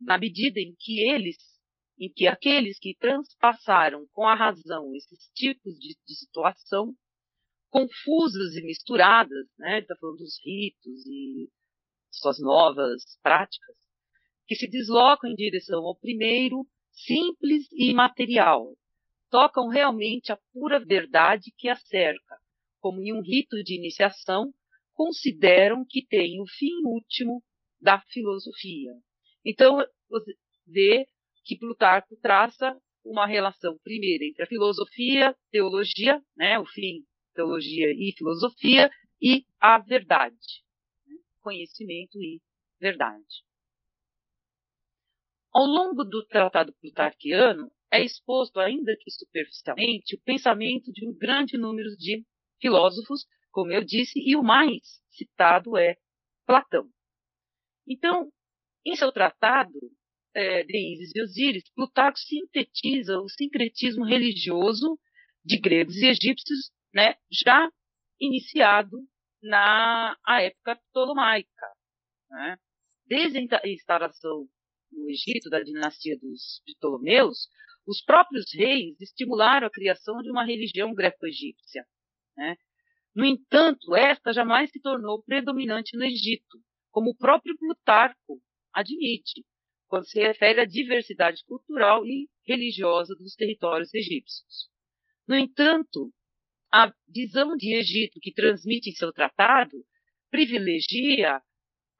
[0.00, 1.36] na medida em que eles,
[1.98, 6.94] em que aqueles que transpassaram com a razão esses tipos de, de situação
[7.70, 11.48] confusas e misturadas, né, está falando dos ritos e
[12.10, 13.76] suas novas práticas,
[14.46, 16.66] que se deslocam em direção ao primeiro,
[17.04, 18.74] simples e imaterial,
[19.30, 22.36] tocam realmente a pura verdade que a cerca,
[22.80, 24.52] como em um rito de iniciação
[24.92, 27.42] consideram que tem o fim último
[27.80, 28.92] da filosofia.
[29.44, 30.34] Então, você
[30.66, 31.06] vê
[31.44, 37.02] que Plutarco traça uma relação primeira entre a filosofia, teologia, né, o fim,
[37.34, 38.90] teologia e filosofia,
[39.22, 40.36] e a verdade,
[41.06, 42.40] né, conhecimento e
[42.78, 43.44] verdade.
[45.52, 51.58] Ao longo do Tratado Plutarquiano, é exposto, ainda que superficialmente, o pensamento de um grande
[51.58, 52.24] número de
[52.60, 55.96] filósofos como eu disse, e o mais citado é
[56.46, 56.88] Platão.
[57.86, 58.30] Então,
[58.84, 59.78] em seu tratado
[60.34, 64.98] é, de Ísis e Osíris, Plutarco sintetiza o sincretismo religioso
[65.44, 67.70] de gregos e egípcios, né, já
[68.20, 68.98] iniciado
[69.42, 71.66] na época ptolomaica.
[72.30, 72.56] Né?
[73.06, 74.46] Desde a instalação
[74.92, 77.48] no Egito da dinastia dos Ptolomeus,
[77.86, 81.84] os próprios reis estimularam a criação de uma religião greco-egípcia,
[82.36, 82.56] né?
[83.14, 88.40] No entanto, esta jamais se tornou predominante no Egito, como o próprio Plutarco
[88.72, 89.44] admite,
[89.88, 94.70] quando se refere à diversidade cultural e religiosa dos territórios egípcios.
[95.26, 96.12] No entanto,
[96.72, 99.84] a visão de Egito que transmite em seu tratado
[100.30, 101.42] privilegia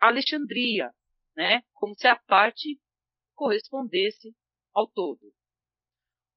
[0.01, 0.93] Alexandria,
[1.41, 2.79] né, como se a parte
[3.35, 4.37] correspondesse
[4.75, 5.33] ao todo.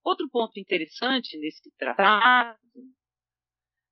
[0.01, 2.57] Outro ponto interessante nesse tratado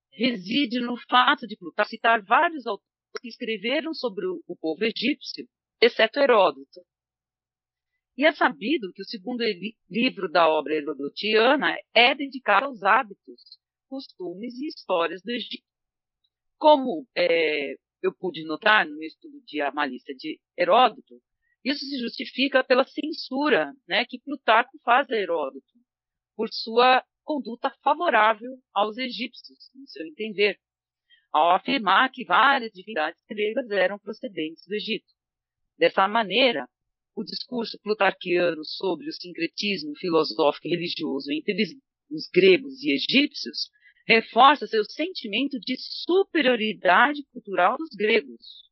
[0.10, 2.90] reside no fato de Plutarco citar vários autores
[3.22, 5.46] que escreveram sobre o, povo egípcio,
[5.82, 6.80] exceto Heródoto.
[8.18, 9.44] E é sabido que o segundo
[9.90, 15.68] livro da obra herodotiana é dedicado aos hábitos, costumes e histórias do Egito.
[16.58, 21.22] Como é, eu pude notar no estudo de A Malícia de Heródoto,
[21.64, 25.64] isso se justifica pela censura né, que Plutarco faz a Heródoto,
[26.36, 30.60] por sua conduta favorável aos egípcios, no seu entender,
[31.32, 35.06] ao afirmar que várias divindades gregas eram procedentes do Egito.
[35.78, 36.68] Dessa maneira,
[37.16, 41.54] o discurso plutarquiano sobre o sincretismo filosófico e religioso entre
[42.10, 43.70] os gregos e egípcios
[44.12, 48.70] reforça seu sentimento de superioridade cultural dos gregos.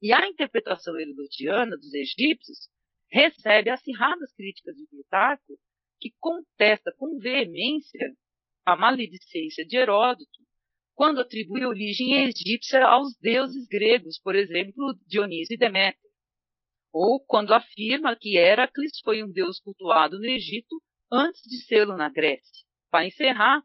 [0.00, 2.68] E a interpretação herodotiana dos egípcios
[3.10, 5.58] recebe acirradas críticas de Plutarco,
[5.98, 8.14] que contesta com veemência
[8.64, 10.46] a maledicência de Heródoto
[10.94, 16.06] quando atribui origem egípcia aos deuses gregos, por exemplo, Dionísio e Deméter
[16.98, 20.80] ou quando afirma que Heracles foi um deus cultuado no Egito
[21.12, 22.64] antes de sê-lo na Grécia.
[22.90, 23.62] Para encerrar,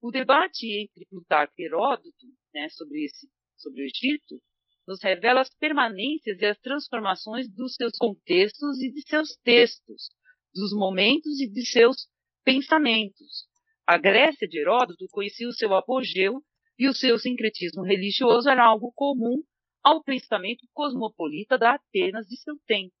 [0.00, 4.40] o debate entre Plutarco e Heródoto né, sobre, esse, sobre o Egito
[4.86, 10.08] nos revela as permanências e as transformações dos seus contextos e de seus textos,
[10.54, 12.08] dos momentos e de seus
[12.42, 13.46] pensamentos.
[13.86, 16.42] A Grécia de Heródoto conhecia o seu apogeu
[16.78, 19.42] e o seu sincretismo religioso era algo comum
[19.82, 22.94] ao pensamento cosmopolita da Atenas de seu tempo.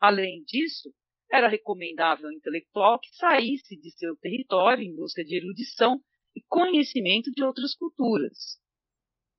[0.00, 0.92] Além disso,
[1.30, 6.02] era recomendável ao intelectual que saísse de seu território em busca de erudição
[6.34, 8.58] e conhecimento de outras culturas.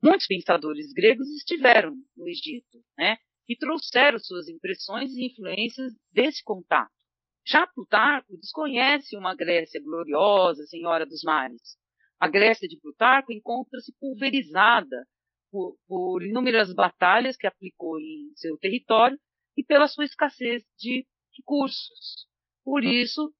[0.04, 6.92] Muitos pensadores gregos estiveram no Egito, né, e trouxeram suas impressões e influências desse contato.
[7.46, 11.78] Já Plutarco desconhece uma Grécia gloriosa, senhora dos mares.
[12.20, 15.06] A Grécia de Plutarco encontra-se pulverizada
[15.52, 19.20] por, por inúmeras batalhas que aplicou em seu território
[19.58, 22.28] e pela sua escassez de recursos.
[22.64, 23.34] Por isso,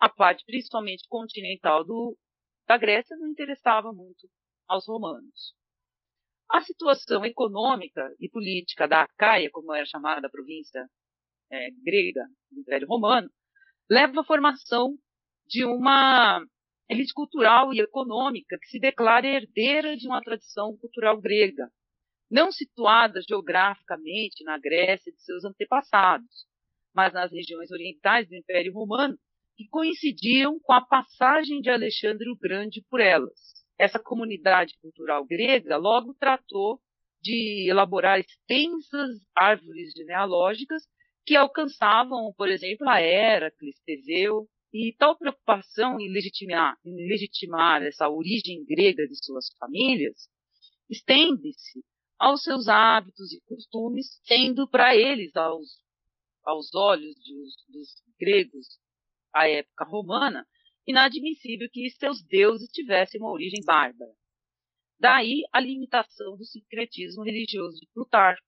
[0.00, 2.16] a parte principalmente continental do,
[2.66, 4.28] da Grécia não interessava muito
[4.68, 5.54] aos romanos.
[6.50, 10.86] A situação econômica e política da Acaia, como era chamada a província
[11.50, 13.30] é, grega do Império Romano,
[13.90, 14.96] leva à formação
[15.46, 16.44] de uma
[16.88, 21.70] elite cultural e econômica que se declara herdeira de uma tradição cultural grega,
[22.30, 26.46] não situada geograficamente na Grécia de seus antepassados,
[26.94, 29.18] mas nas regiões orientais do Império Romano,
[29.56, 33.38] que coincidiam com a passagem de Alexandre o Grande por elas.
[33.78, 36.80] Essa comunidade cultural grega logo tratou
[37.22, 40.84] de elaborar extensas árvores genealógicas
[41.26, 48.08] que alcançavam, por exemplo, a Heracles, Teseu e tal preocupação em legitimar, em legitimar essa
[48.08, 50.28] origem grega de suas famílias
[50.90, 51.82] estende-se
[52.18, 55.82] aos seus hábitos e costumes, sendo para eles, aos,
[56.44, 57.88] aos olhos dos, dos
[58.18, 58.66] gregos
[59.34, 60.46] à época romana,
[60.86, 64.12] inadmissível que seus deuses tivessem uma origem bárbara.
[64.98, 68.46] Daí a limitação do sincretismo religioso de Plutarco,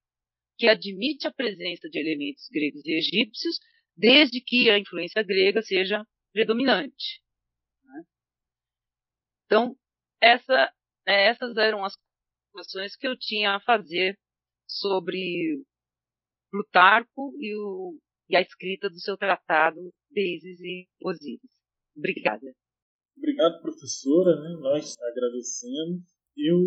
[0.57, 3.59] que admite a presença de elementos gregos e egípcios,
[3.95, 7.21] desde que a influência grega seja predominante.
[7.83, 8.03] Né?
[9.45, 9.77] Então,
[10.21, 10.73] essa,
[11.05, 11.95] é, essas eram as
[12.55, 14.17] questões que eu tinha a fazer
[14.67, 15.63] sobre
[16.51, 21.49] Plutarco e, o, e a escrita do seu tratado Deses e Osíris.
[21.95, 22.53] Obrigada.
[23.17, 24.39] Obrigado, professora.
[24.41, 24.57] Né?
[24.59, 26.03] Nós agradecemos.
[26.37, 26.59] Eu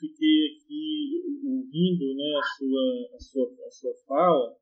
[0.00, 4.56] fiquei aqui ouvindo né, a, sua, a, sua, a sua fala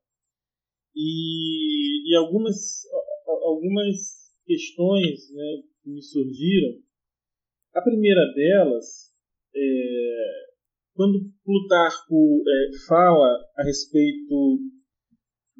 [0.95, 2.83] e, e algumas
[3.43, 6.81] algumas questões né, que me surgiram.
[7.73, 9.13] A primeira delas,
[9.55, 10.45] é,
[10.93, 14.59] quando Plutarco é, fala a respeito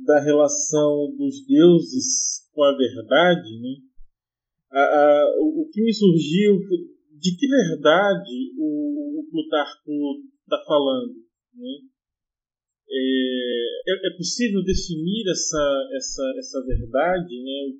[0.05, 3.93] da relação dos deuses com a verdade, né,
[4.71, 6.59] a, a, o, que me surgiu
[7.19, 9.91] de que verdade o, o Plutarco
[10.41, 11.13] está falando.
[11.53, 11.87] Né?
[12.89, 17.43] É, é, é, possível definir essa, essa, essa verdade?
[17.43, 17.77] Né?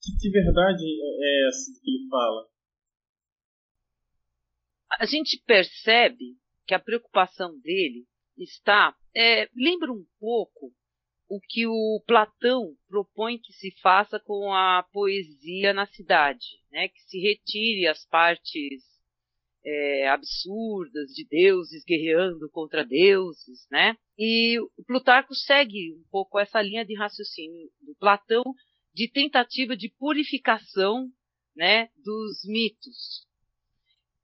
[0.00, 2.48] Que, que verdade é essa que ele fala?
[4.98, 6.36] A gente percebe
[6.66, 8.06] que a preocupação dele
[8.38, 8.96] está.
[9.14, 10.72] É, lembra um pouco
[11.32, 16.88] o que o Platão propõe que se faça com a poesia na cidade, né?
[16.88, 18.82] que se retire as partes
[19.64, 23.96] é, absurdas de deuses guerreando contra deuses, né?
[24.18, 28.42] E Plutarco segue um pouco essa linha de raciocínio do Platão
[28.92, 31.08] de tentativa de purificação,
[31.56, 33.26] né, dos mitos.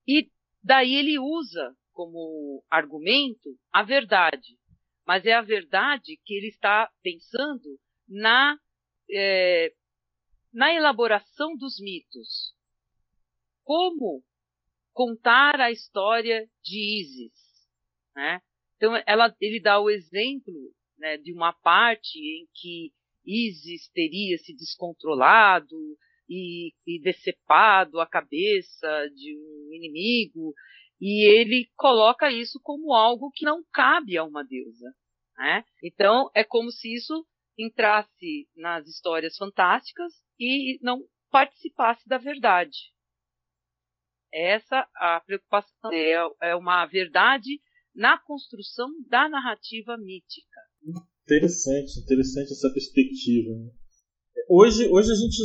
[0.06, 0.28] E
[0.62, 4.58] daí ele usa como argumento a verdade,
[5.08, 8.58] mas é a verdade que ele está pensando na,
[9.10, 9.72] é,
[10.52, 12.54] na elaboração dos mitos.
[13.64, 14.22] Como
[14.92, 17.32] contar a história de Isis.
[18.14, 18.42] Né?
[18.76, 20.52] Então, ela, ele dá o exemplo
[20.98, 22.92] né, de uma parte em que
[23.24, 25.74] Isis teria se descontrolado
[26.28, 30.52] e, e decepado a cabeça de um inimigo,
[31.00, 34.92] e ele coloca isso como algo que não cabe a uma deusa.
[35.36, 35.64] Né?
[35.82, 37.24] Então, é como se isso
[37.56, 42.92] entrasse nas histórias fantásticas e não participasse da verdade.
[44.32, 47.60] Essa a preocupação é, é uma verdade
[47.94, 50.60] na construção da narrativa mítica.
[51.24, 53.50] Interessante, interessante essa perspectiva.
[53.50, 53.70] Né?
[54.48, 55.36] Hoje, hoje a gente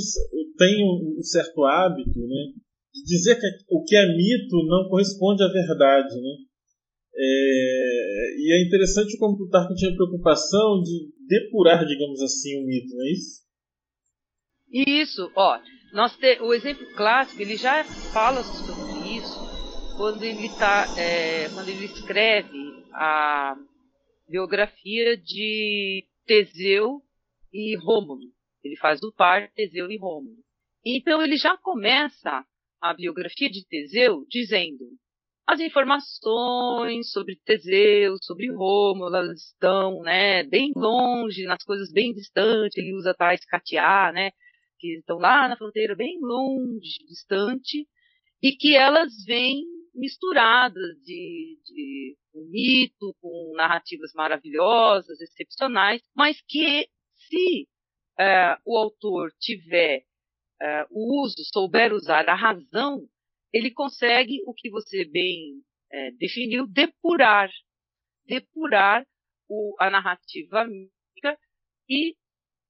[0.58, 2.54] tem um certo hábito né,
[3.02, 6.16] dizer que o que é mito não corresponde à verdade.
[6.16, 6.36] Né?
[7.16, 12.96] É, e é interessante como o Tarkin tinha preocupação de depurar, digamos assim, o mito,
[12.96, 13.44] não é isso?
[14.72, 15.60] Isso, ó.
[15.94, 19.40] Nós te, o exemplo clássico, ele já fala sobre isso
[19.96, 23.56] quando ele, tá, é, quando ele escreve a
[24.28, 27.02] biografia de Teseu
[27.52, 28.32] e Rômulo.
[28.64, 30.38] Ele faz o par Teseu e Rômulo.
[30.84, 32.44] Então ele já começa
[32.84, 34.84] a biografia de Teseu dizendo
[35.48, 42.78] as informações sobre Teseu, sobre Rômulo, elas estão, né, bem longe, nas coisas bem distantes,
[42.78, 44.32] ele usa tais catear, né,
[44.80, 47.88] que estão lá na fronteira bem longe, distante,
[48.42, 49.64] e que elas vêm
[49.94, 56.88] misturadas de, de um mito com narrativas maravilhosas, excepcionais, mas que
[57.30, 57.68] se
[58.20, 60.04] uh, o autor tiver
[60.64, 63.06] uh, o uso, souber usar a razão,
[63.52, 65.60] ele consegue o que você bem
[65.92, 67.52] uh, definiu, depurar,
[68.26, 69.06] depurar
[69.50, 71.38] o, a narrativa mítica
[71.90, 72.16] e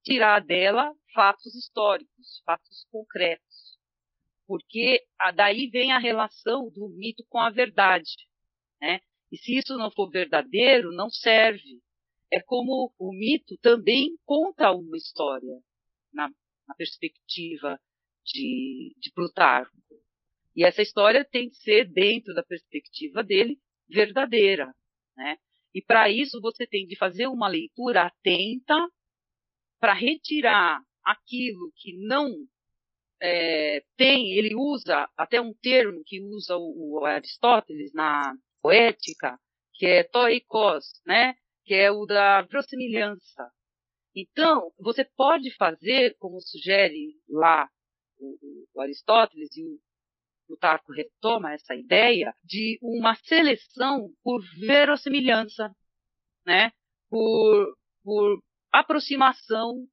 [0.03, 3.77] tirar dela fatos históricos, fatos concretos.
[4.45, 8.11] Porque daí vem a relação do mito com a verdade.
[8.81, 8.99] Né?
[9.31, 11.81] E se isso não for verdadeiro, não serve.
[12.31, 15.61] É como o mito também conta uma história
[16.11, 16.29] na,
[16.73, 17.79] na perspectiva
[18.25, 19.71] de, de Plutarco.
[20.55, 24.73] E essa história tem que ser, dentro da perspectiva dele, verdadeira.
[25.15, 25.37] Né?
[25.73, 28.75] E para isso você tem de fazer uma leitura atenta
[29.79, 32.31] para retirar aquilo que não
[33.21, 39.37] é, tem, ele usa até um termo que usa o, o Aristóteles na poética,
[39.73, 41.35] que é toikos, né?
[41.65, 43.49] que é o da verossimilhança.
[44.15, 47.67] Então, você pode fazer, como sugere lá
[48.19, 48.37] o,
[48.75, 49.79] o Aristóteles e o
[50.47, 55.73] Plutarco retoma essa ideia de uma seleção por verossimilhança,
[56.45, 56.71] né?
[57.09, 58.39] por, por
[58.71, 59.87] aproximação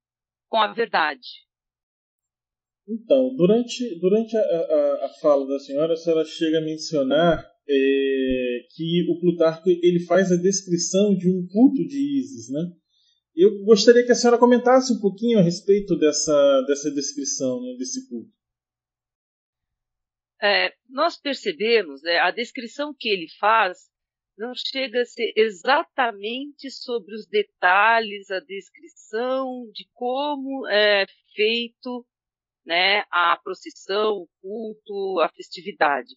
[0.49, 1.29] com a verdade.
[2.89, 8.59] Então, durante, durante a, a, a fala da senhora, a senhora chega a mencionar é,
[8.75, 12.73] que o Plutarco ele faz a descrição de um culto de Isis, né?
[13.35, 18.09] Eu gostaria que a senhora comentasse um pouquinho a respeito dessa, dessa descrição, né, desse
[18.09, 18.31] culto.
[20.43, 23.91] É, nós percebemos, né, a descrição que ele faz
[24.37, 32.07] não chega a ser exatamente sobre os detalhes, a descrição de como é feito
[32.65, 36.17] né, a procissão, o culto, a festividade.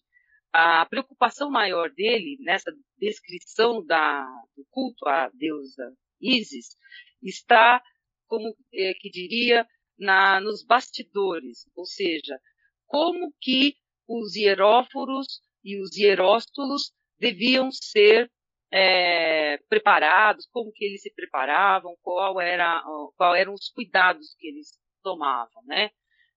[0.52, 4.24] A preocupação maior dele nessa descrição da,
[4.56, 5.92] do culto à deusa
[6.24, 6.76] Isis
[7.22, 7.82] está,
[8.26, 9.66] como é, que diria,
[9.98, 12.38] na, nos bastidores, ou seja,
[12.86, 13.76] como que
[14.08, 18.30] os hieróforos e os hieróstolos deviam ser
[18.72, 22.82] é, preparados, como que eles se preparavam, qual, era,
[23.16, 25.90] qual eram os cuidados que eles tomavam, né?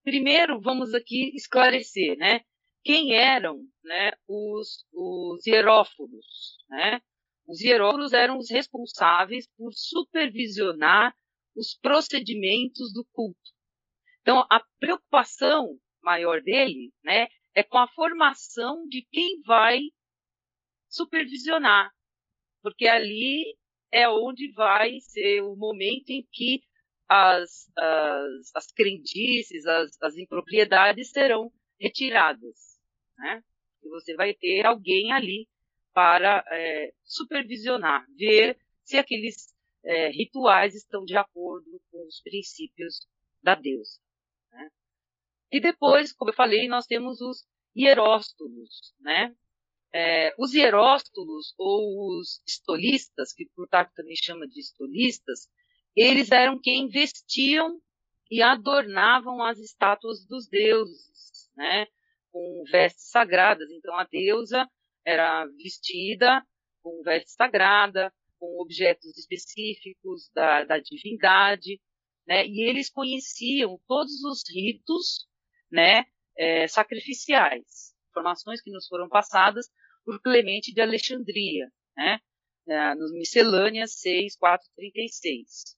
[0.03, 2.41] Primeiro, vamos aqui esclarecer, né?
[2.83, 7.01] Quem eram né, os, os hieróforos, né?
[7.47, 11.15] Os hieróforos eram os responsáveis por supervisionar
[11.55, 13.51] os procedimentos do culto.
[14.21, 19.79] Então, a preocupação maior dele, né, é com a formação de quem vai
[20.89, 21.91] supervisionar,
[22.61, 23.57] porque ali
[23.91, 26.61] é onde vai ser o momento em que
[27.07, 32.77] as, as, as crendices, as, as impropriedades serão retiradas.
[33.17, 33.41] Né?
[33.83, 35.47] E você vai ter alguém ali
[35.97, 39.51] para é, supervisionar, ver se aqueles
[39.83, 42.99] é, rituais estão de acordo com os princípios
[43.41, 43.99] da deusa.
[44.51, 44.69] Né?
[45.51, 49.35] E depois, como eu falei, nós temos os hieróstolos, né?
[49.91, 55.49] É, os hieróstolos ou os estolistas, que Plutarco também chama de estolistas,
[55.95, 57.81] eles eram quem vestiam
[58.29, 61.87] e adornavam as estátuas dos deuses, né?
[62.31, 63.71] Com vestes sagradas.
[63.71, 64.69] Então a deusa
[65.07, 66.45] era vestida
[66.83, 71.79] com veste sagrada, com objetos específicos da, da divindade,
[72.27, 72.45] né?
[72.45, 75.25] E eles conheciam todos os ritos,
[75.71, 76.03] né?
[76.37, 79.67] É, sacrificiais, informações que nos foram passadas
[80.05, 82.19] por Clemente de Alexandria, né?
[82.67, 85.77] É, nos Miscelâneas 6, 4, 36.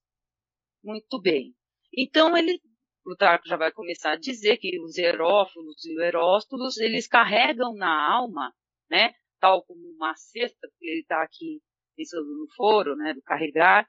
[0.84, 1.54] Muito bem.
[1.96, 2.60] Então ele
[3.04, 7.90] Plutarco já vai começar a dizer que os hierófilos e os heróstolos, eles carregam na
[7.90, 8.54] alma,
[8.90, 11.62] né, tal como uma cesta, porque ele está aqui
[11.96, 13.88] pensando no foro, né, do carregar,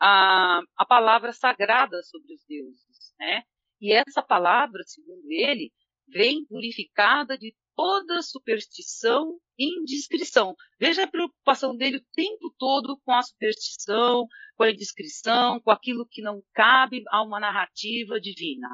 [0.00, 3.42] a, a palavra sagrada sobre os deuses, né?
[3.80, 5.72] E essa palavra, segundo ele,
[6.08, 10.54] vem purificada de toda superstição e indiscrição.
[10.78, 14.26] Veja a preocupação dele o tempo todo com a superstição,
[14.56, 18.68] com a indiscrição, com aquilo que não cabe a uma narrativa divina,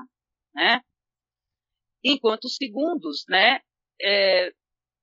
[0.54, 0.80] né?
[2.04, 3.60] Enquanto os segundos, né,
[4.00, 4.52] é,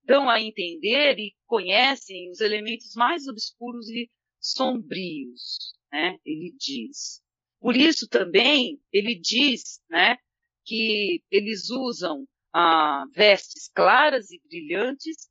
[0.04, 6.18] dão a entender e conhecem os elementos mais obscuros e sombrios, né?
[6.26, 7.22] Ele diz.
[7.60, 10.18] Por isso também ele diz, né,
[10.66, 15.30] que eles usam ah, vestes claras e brilhantes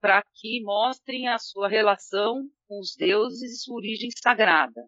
[0.00, 4.82] para que mostrem a sua relação com os deuses e sua origem sagrada.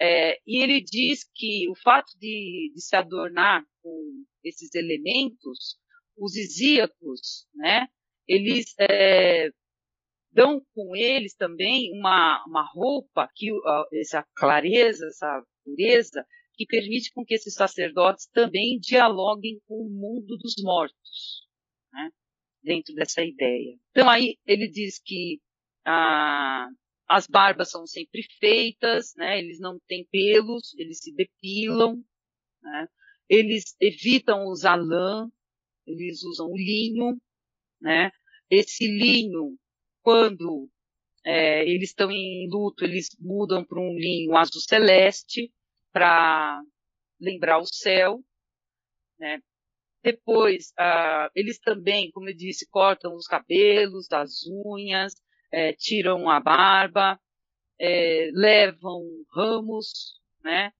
[0.00, 5.78] É, e ele diz que o fato de, de, se adornar com esses elementos,
[6.16, 7.86] os isíacos, né,
[8.30, 9.50] eles é,
[10.30, 13.50] dão com eles também uma, uma roupa, que,
[13.94, 16.24] essa clareza, essa pureza,
[16.54, 21.48] que permite com que esses sacerdotes também dialoguem com o mundo dos mortos,
[21.92, 22.10] né?
[22.62, 23.76] dentro dessa ideia.
[23.90, 25.40] Então aí ele diz que
[25.84, 26.68] ah,
[27.08, 29.40] as barbas são sempre feitas, né?
[29.40, 32.00] eles não têm pelos, eles se depilam,
[32.62, 32.86] né?
[33.28, 35.28] eles evitam usar lã,
[35.84, 37.18] eles usam o linho,
[37.80, 38.10] né?
[38.50, 39.56] Esse linho
[40.02, 40.68] quando
[41.24, 45.52] é, eles estão em luto, eles mudam para um linho azul celeste
[45.92, 46.60] para
[47.20, 48.20] lembrar o céu.
[49.18, 49.40] Né?
[50.02, 55.14] Depois, ah, eles também, como eu disse, cortam os cabelos, as unhas,
[55.52, 57.20] é, tiram a barba,
[57.78, 60.72] é, levam ramos, né?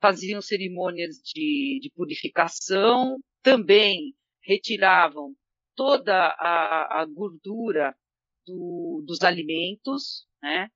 [0.00, 5.36] faziam cerimônias de, de purificação, também retiravam
[5.80, 7.96] toda a, a gordura
[8.46, 10.68] do, dos alimentos, né?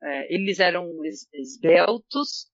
[0.00, 0.88] É, eles eram
[1.34, 2.48] esbeltos,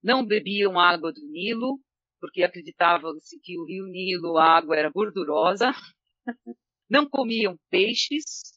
[0.00, 1.80] não bebiam água do Nilo,
[2.20, 5.72] porque acreditavam-se que o rio Nilo, a água era gordurosa.
[6.88, 8.56] não comiam peixes,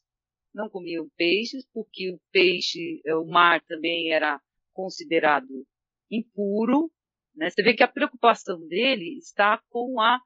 [0.54, 4.40] não comiam peixes, porque o peixe, é, o mar também era
[4.72, 5.66] considerado
[6.08, 6.88] impuro.
[7.34, 7.50] Né?
[7.50, 10.20] Você vê que a preocupação dele está com a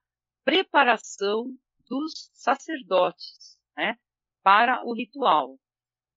[0.44, 1.56] preparação
[1.90, 3.96] dos sacerdotes, né?
[4.42, 5.58] para o ritual.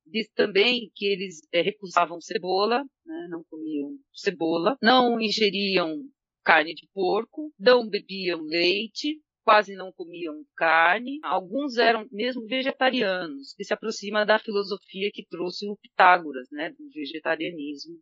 [0.06, 5.98] Diz também que eles é, recusavam cebola, né, não comiam cebola, não ingeriam
[6.44, 11.20] carne de porco, não bebiam leite, quase não comiam carne.
[11.24, 16.90] Alguns eram mesmo vegetarianos, que se aproxima da filosofia que trouxe o Pitágoras, né, do
[16.94, 17.98] vegetarianismo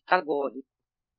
[0.00, 0.66] pitagórico.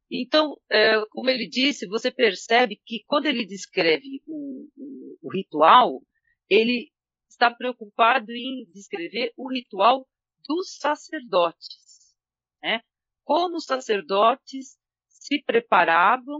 [0.09, 6.01] Então, é, como ele disse, você percebe que quando ele descreve o, o, o ritual,
[6.49, 6.91] ele
[7.27, 10.07] está preocupado em descrever o ritual
[10.47, 12.13] dos sacerdotes.
[12.61, 12.81] Né?
[13.23, 14.77] Como os sacerdotes
[15.07, 16.39] se preparavam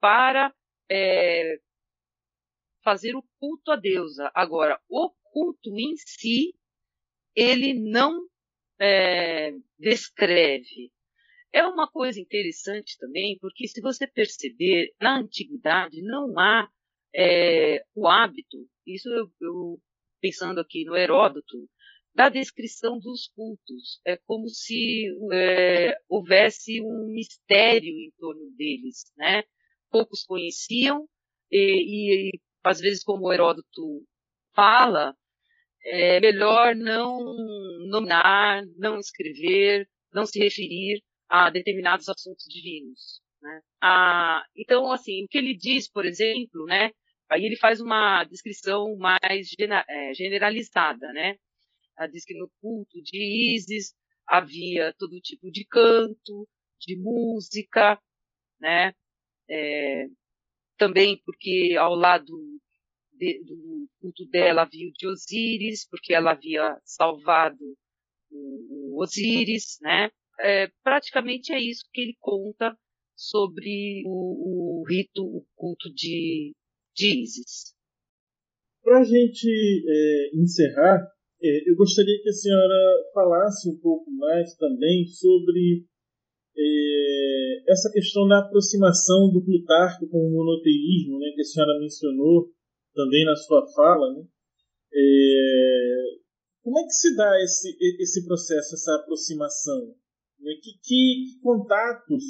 [0.00, 0.52] para
[0.90, 1.60] é,
[2.82, 4.30] fazer o culto à deusa.
[4.34, 6.54] Agora, o culto em si,
[7.34, 8.26] ele não
[8.80, 10.90] é, descreve.
[11.52, 16.68] É uma coisa interessante também, porque se você perceber, na antiguidade não há
[17.14, 19.80] é, o hábito, isso eu, eu
[20.20, 21.68] pensando aqui no Heródoto,
[22.14, 24.00] da descrição dos cultos.
[24.04, 29.42] É como se é, houvesse um mistério em torno deles, né?
[29.90, 31.08] Poucos conheciam
[31.50, 34.04] e, e às vezes, como Heródoto
[34.54, 35.16] fala,
[35.84, 37.18] é melhor não
[37.88, 43.22] nominar, não escrever, não se referir a determinados assuntos divinos.
[43.40, 43.60] Né?
[43.80, 46.90] Ah, então, assim, o que ele diz, por exemplo, né,
[47.30, 49.54] Aí ele faz uma descrição mais
[49.88, 51.36] é, generalizada, né?
[52.10, 53.94] Diz que no culto de Isis
[54.26, 56.48] havia todo tipo de canto,
[56.80, 58.00] de música,
[58.60, 58.92] né?
[59.48, 60.06] É,
[60.76, 62.32] também porque ao lado
[63.12, 67.76] de, do culto dela havia o de Osíris, porque ela havia salvado
[68.28, 70.10] o, Osíris, né?
[70.42, 72.76] É, praticamente é isso que ele conta
[73.14, 76.52] sobre o, o rito, o culto de,
[76.94, 77.74] de Isis.
[78.82, 79.46] Para a gente
[79.86, 81.06] é, encerrar,
[81.42, 85.84] é, eu gostaria que a senhora falasse um pouco mais também sobre
[86.56, 92.50] é, essa questão da aproximação do Plutarco com o monoteísmo, né, que a senhora mencionou
[92.94, 94.14] também na sua fala.
[94.14, 94.24] Né?
[94.94, 96.02] É,
[96.62, 99.94] como é que se dá esse, esse processo, essa aproximação?
[100.40, 100.52] Né?
[100.62, 102.24] Que, que, contatos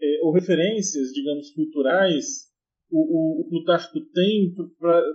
[0.00, 2.52] é, ou referências, digamos, culturais
[2.90, 4.54] o, o, o Plutarco tem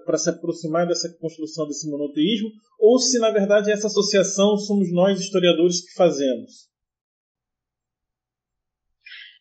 [0.04, 5.20] para se aproximar dessa construção desse monoteísmo, ou se na verdade essa associação somos nós
[5.20, 6.68] historiadores que fazemos?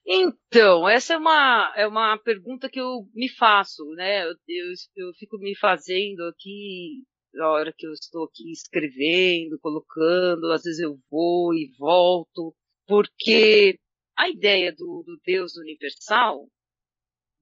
[0.09, 4.25] Então, essa é uma, é uma pergunta que eu me faço, né?
[4.25, 7.03] Eu, eu, eu fico me fazendo aqui,
[7.37, 12.55] na hora que eu estou aqui escrevendo, colocando, às vezes eu vou e volto,
[12.87, 13.79] porque
[14.17, 16.49] a ideia do, do Deus universal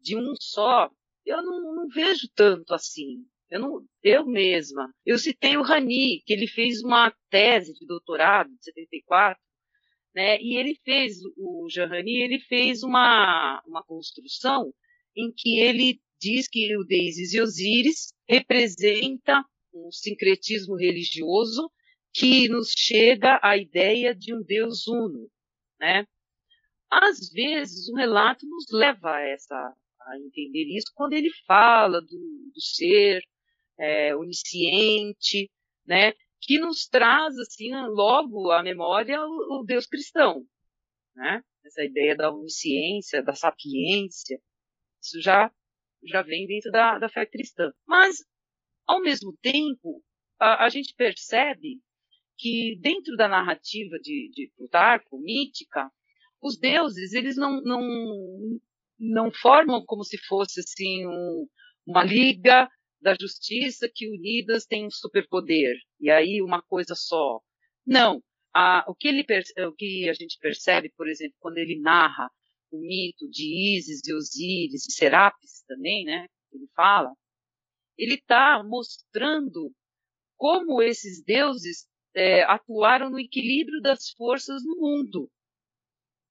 [0.00, 0.90] de um só,
[1.24, 3.24] eu não, não vejo tanto assim.
[3.50, 4.92] Eu, não, eu mesma.
[5.06, 9.40] Eu citei o Rani, que ele fez uma tese de doutorado de 74,
[10.14, 10.40] né?
[10.40, 14.72] E ele fez, o Jean Rani, ele fez uma, uma construção
[15.16, 21.70] em que ele diz que o Deises e Osíris representa um sincretismo religioso
[22.12, 25.28] que nos chega à ideia de um Deus uno,
[25.80, 26.06] né?
[26.90, 32.06] Às vezes, o relato nos leva a essa, a entender isso quando ele fala do,
[32.06, 33.20] do ser
[33.78, 35.50] é, onisciente,
[35.84, 40.46] né, que nos traz assim logo à memória o, o Deus cristão,
[41.16, 41.42] né?
[41.64, 44.38] Essa ideia da onisciência, da sapiência,
[45.02, 45.50] isso já
[46.06, 47.72] já vem dentro da, da fé cristã.
[47.86, 48.18] Mas
[48.86, 50.02] ao mesmo tempo
[50.38, 51.80] a, a gente percebe
[52.36, 55.90] que dentro da narrativa de, de Plutarco, mítica,
[56.42, 58.60] os deuses eles não, não
[58.98, 61.48] não formam como se fosse assim um,
[61.86, 62.68] uma liga
[63.00, 67.40] da justiça que unidas têm um superpoder e aí uma coisa só.
[67.86, 68.22] Não,
[68.54, 69.26] a, o, que ele,
[69.66, 72.30] o que a gente percebe, por exemplo, quando ele narra
[72.70, 76.26] o mito de Ísis e Osíris e Serapis também, né?
[76.52, 77.12] Ele fala,
[77.98, 79.72] ele está mostrando
[80.36, 85.30] como esses deuses é, atuaram no equilíbrio das forças no mundo,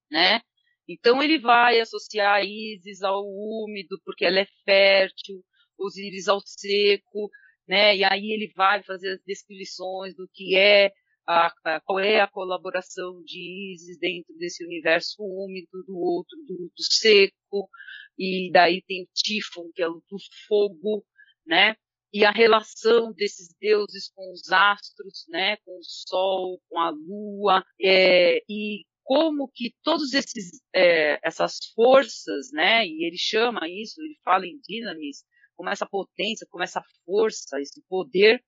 [0.10, 0.42] né?
[0.88, 5.44] Então ele vai associar a Isis ao úmido, porque ela é fértil,
[5.78, 7.30] Osíris ao seco,
[7.68, 7.96] né?
[7.96, 10.92] E aí ele vai fazer as descrições do que é
[11.26, 16.72] a, a, qual é a colaboração de Isis dentro desse universo úmido, do outro do,
[16.76, 17.70] do seco,
[18.18, 21.06] e daí tem o Tifon, que é o do fogo,
[21.46, 21.76] né?
[22.14, 25.58] E a relação desses deuses com os astros, né?
[25.58, 32.52] Com o sol, com a lua, é, e como que todos esses é, essas forças,
[32.54, 32.86] né?
[32.86, 35.24] E ele chama isso, ele fala em dinamis,
[35.56, 38.44] como essa potência, como essa força, esse poder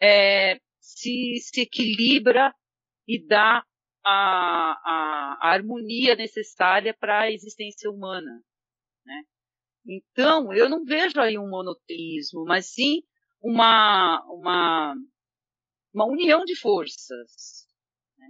[0.00, 2.54] é, se, se equilibra
[3.06, 3.64] e dá
[4.04, 8.42] a, a, a harmonia necessária para a existência humana,
[9.04, 9.22] né?
[9.86, 13.02] Então, eu não vejo aí um monoteísmo, mas sim
[13.42, 14.94] uma, uma,
[15.92, 17.66] uma união de forças.
[18.16, 18.28] Né?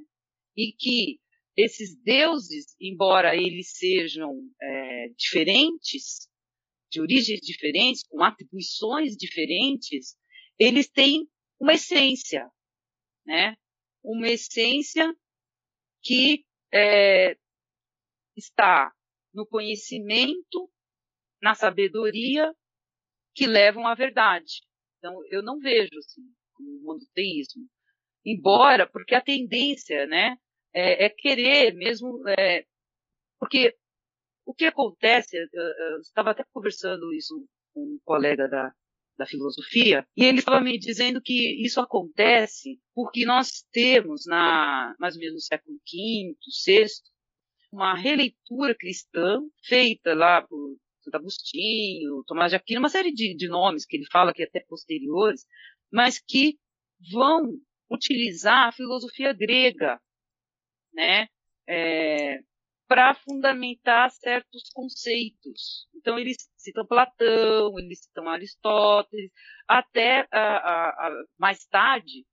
[0.56, 1.20] E que
[1.56, 6.28] esses deuses, embora eles sejam é, diferentes,
[6.90, 10.16] de origens diferentes, com atribuições diferentes,
[10.58, 11.28] eles têm
[11.60, 12.50] uma essência,
[13.24, 13.56] né?
[14.02, 15.14] Uma essência
[16.02, 17.36] que é,
[18.36, 18.92] está
[19.32, 20.70] no conhecimento,
[21.42, 22.54] na sabedoria
[23.34, 24.62] que levam à verdade.
[24.98, 26.22] Então, eu não vejo assim
[26.54, 27.66] como monoteísmo.
[28.24, 30.36] Embora, porque a tendência, né,
[30.72, 32.64] é, é querer mesmo, é,
[33.38, 33.76] porque
[34.46, 37.34] o que acontece, eu, eu estava até conversando isso
[37.74, 38.72] com um colega da,
[39.18, 45.14] da filosofia, e ele estava me dizendo que isso acontece porque nós temos, na mais
[45.14, 46.86] ou menos no século V, VI,
[47.72, 53.48] uma releitura cristã feita lá por Santo Agostinho, Tomás de Aquino, uma série de, de
[53.48, 55.44] nomes que ele fala que é até posteriores,
[55.90, 56.58] mas que
[57.12, 57.52] vão
[57.90, 60.00] utilizar a filosofia grega
[60.92, 61.26] né?
[61.68, 62.40] É,
[62.86, 65.86] para fundamentar certos conceitos.
[65.94, 69.30] Então, eles citam Platão, eles citam Aristóteles,
[69.66, 72.26] até a, a, a, mais tarde,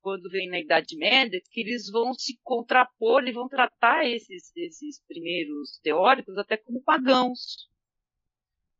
[0.00, 5.02] quando vem na Idade Média, que eles vão se contrapor e vão tratar esses, esses
[5.06, 7.68] primeiros teóricos até como pagãos,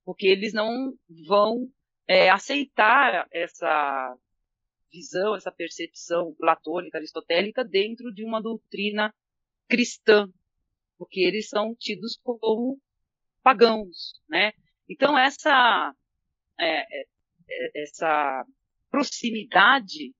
[0.06, 0.94] porque eles não
[1.26, 1.68] vão
[2.06, 4.16] é, aceitar essa
[4.90, 9.12] visão, essa percepção platônica, aristotélica dentro de uma doutrina
[9.68, 10.28] cristã,
[10.96, 12.80] porque eles são tidos como
[13.42, 14.52] pagãos, né?
[14.88, 15.92] Então essa
[16.58, 17.06] é, é,
[17.50, 18.46] é essa
[18.88, 20.14] proximidade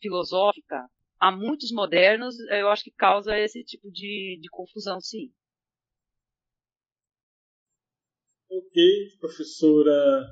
[0.00, 5.32] filosófica a muitos modernos, eu acho que causa esse tipo de, de confusão, sim.
[8.48, 8.82] Ok,
[9.18, 10.24] professora,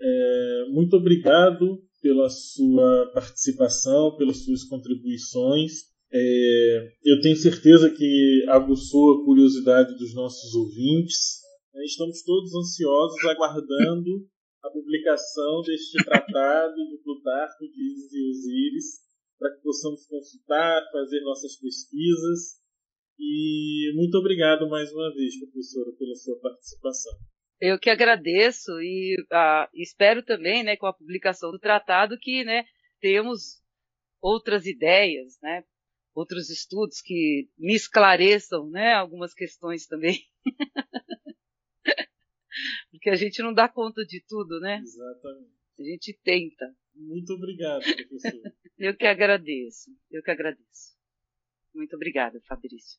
[0.00, 5.90] é, muito obrigado pela sua participação, pelas suas contribuições.
[6.10, 11.40] É, eu tenho certeza que aguçou a curiosidade dos nossos ouvintes.
[11.84, 14.26] Estamos todos ansiosos aguardando
[14.62, 18.86] a publicação deste tratado de Plutarco, de Isis e Osíris,
[19.38, 22.59] para que possamos consultar, fazer nossas pesquisas.
[23.22, 27.12] E muito obrigado mais uma vez, professora, pela sua participação.
[27.60, 32.64] Eu que agradeço e ah, espero também, né, com a publicação do tratado, que né,
[32.98, 33.62] temos
[34.22, 35.62] outras ideias, né,
[36.14, 40.18] outros estudos que me esclareçam né, algumas questões também.
[42.90, 44.78] Porque a gente não dá conta de tudo, né?
[44.82, 45.60] Exatamente.
[45.78, 46.74] A gente tenta.
[46.94, 48.40] Muito obrigado, professor.
[48.78, 49.90] eu que agradeço.
[50.10, 50.96] Eu que agradeço.
[51.74, 52.98] Muito obrigada, Fabrício.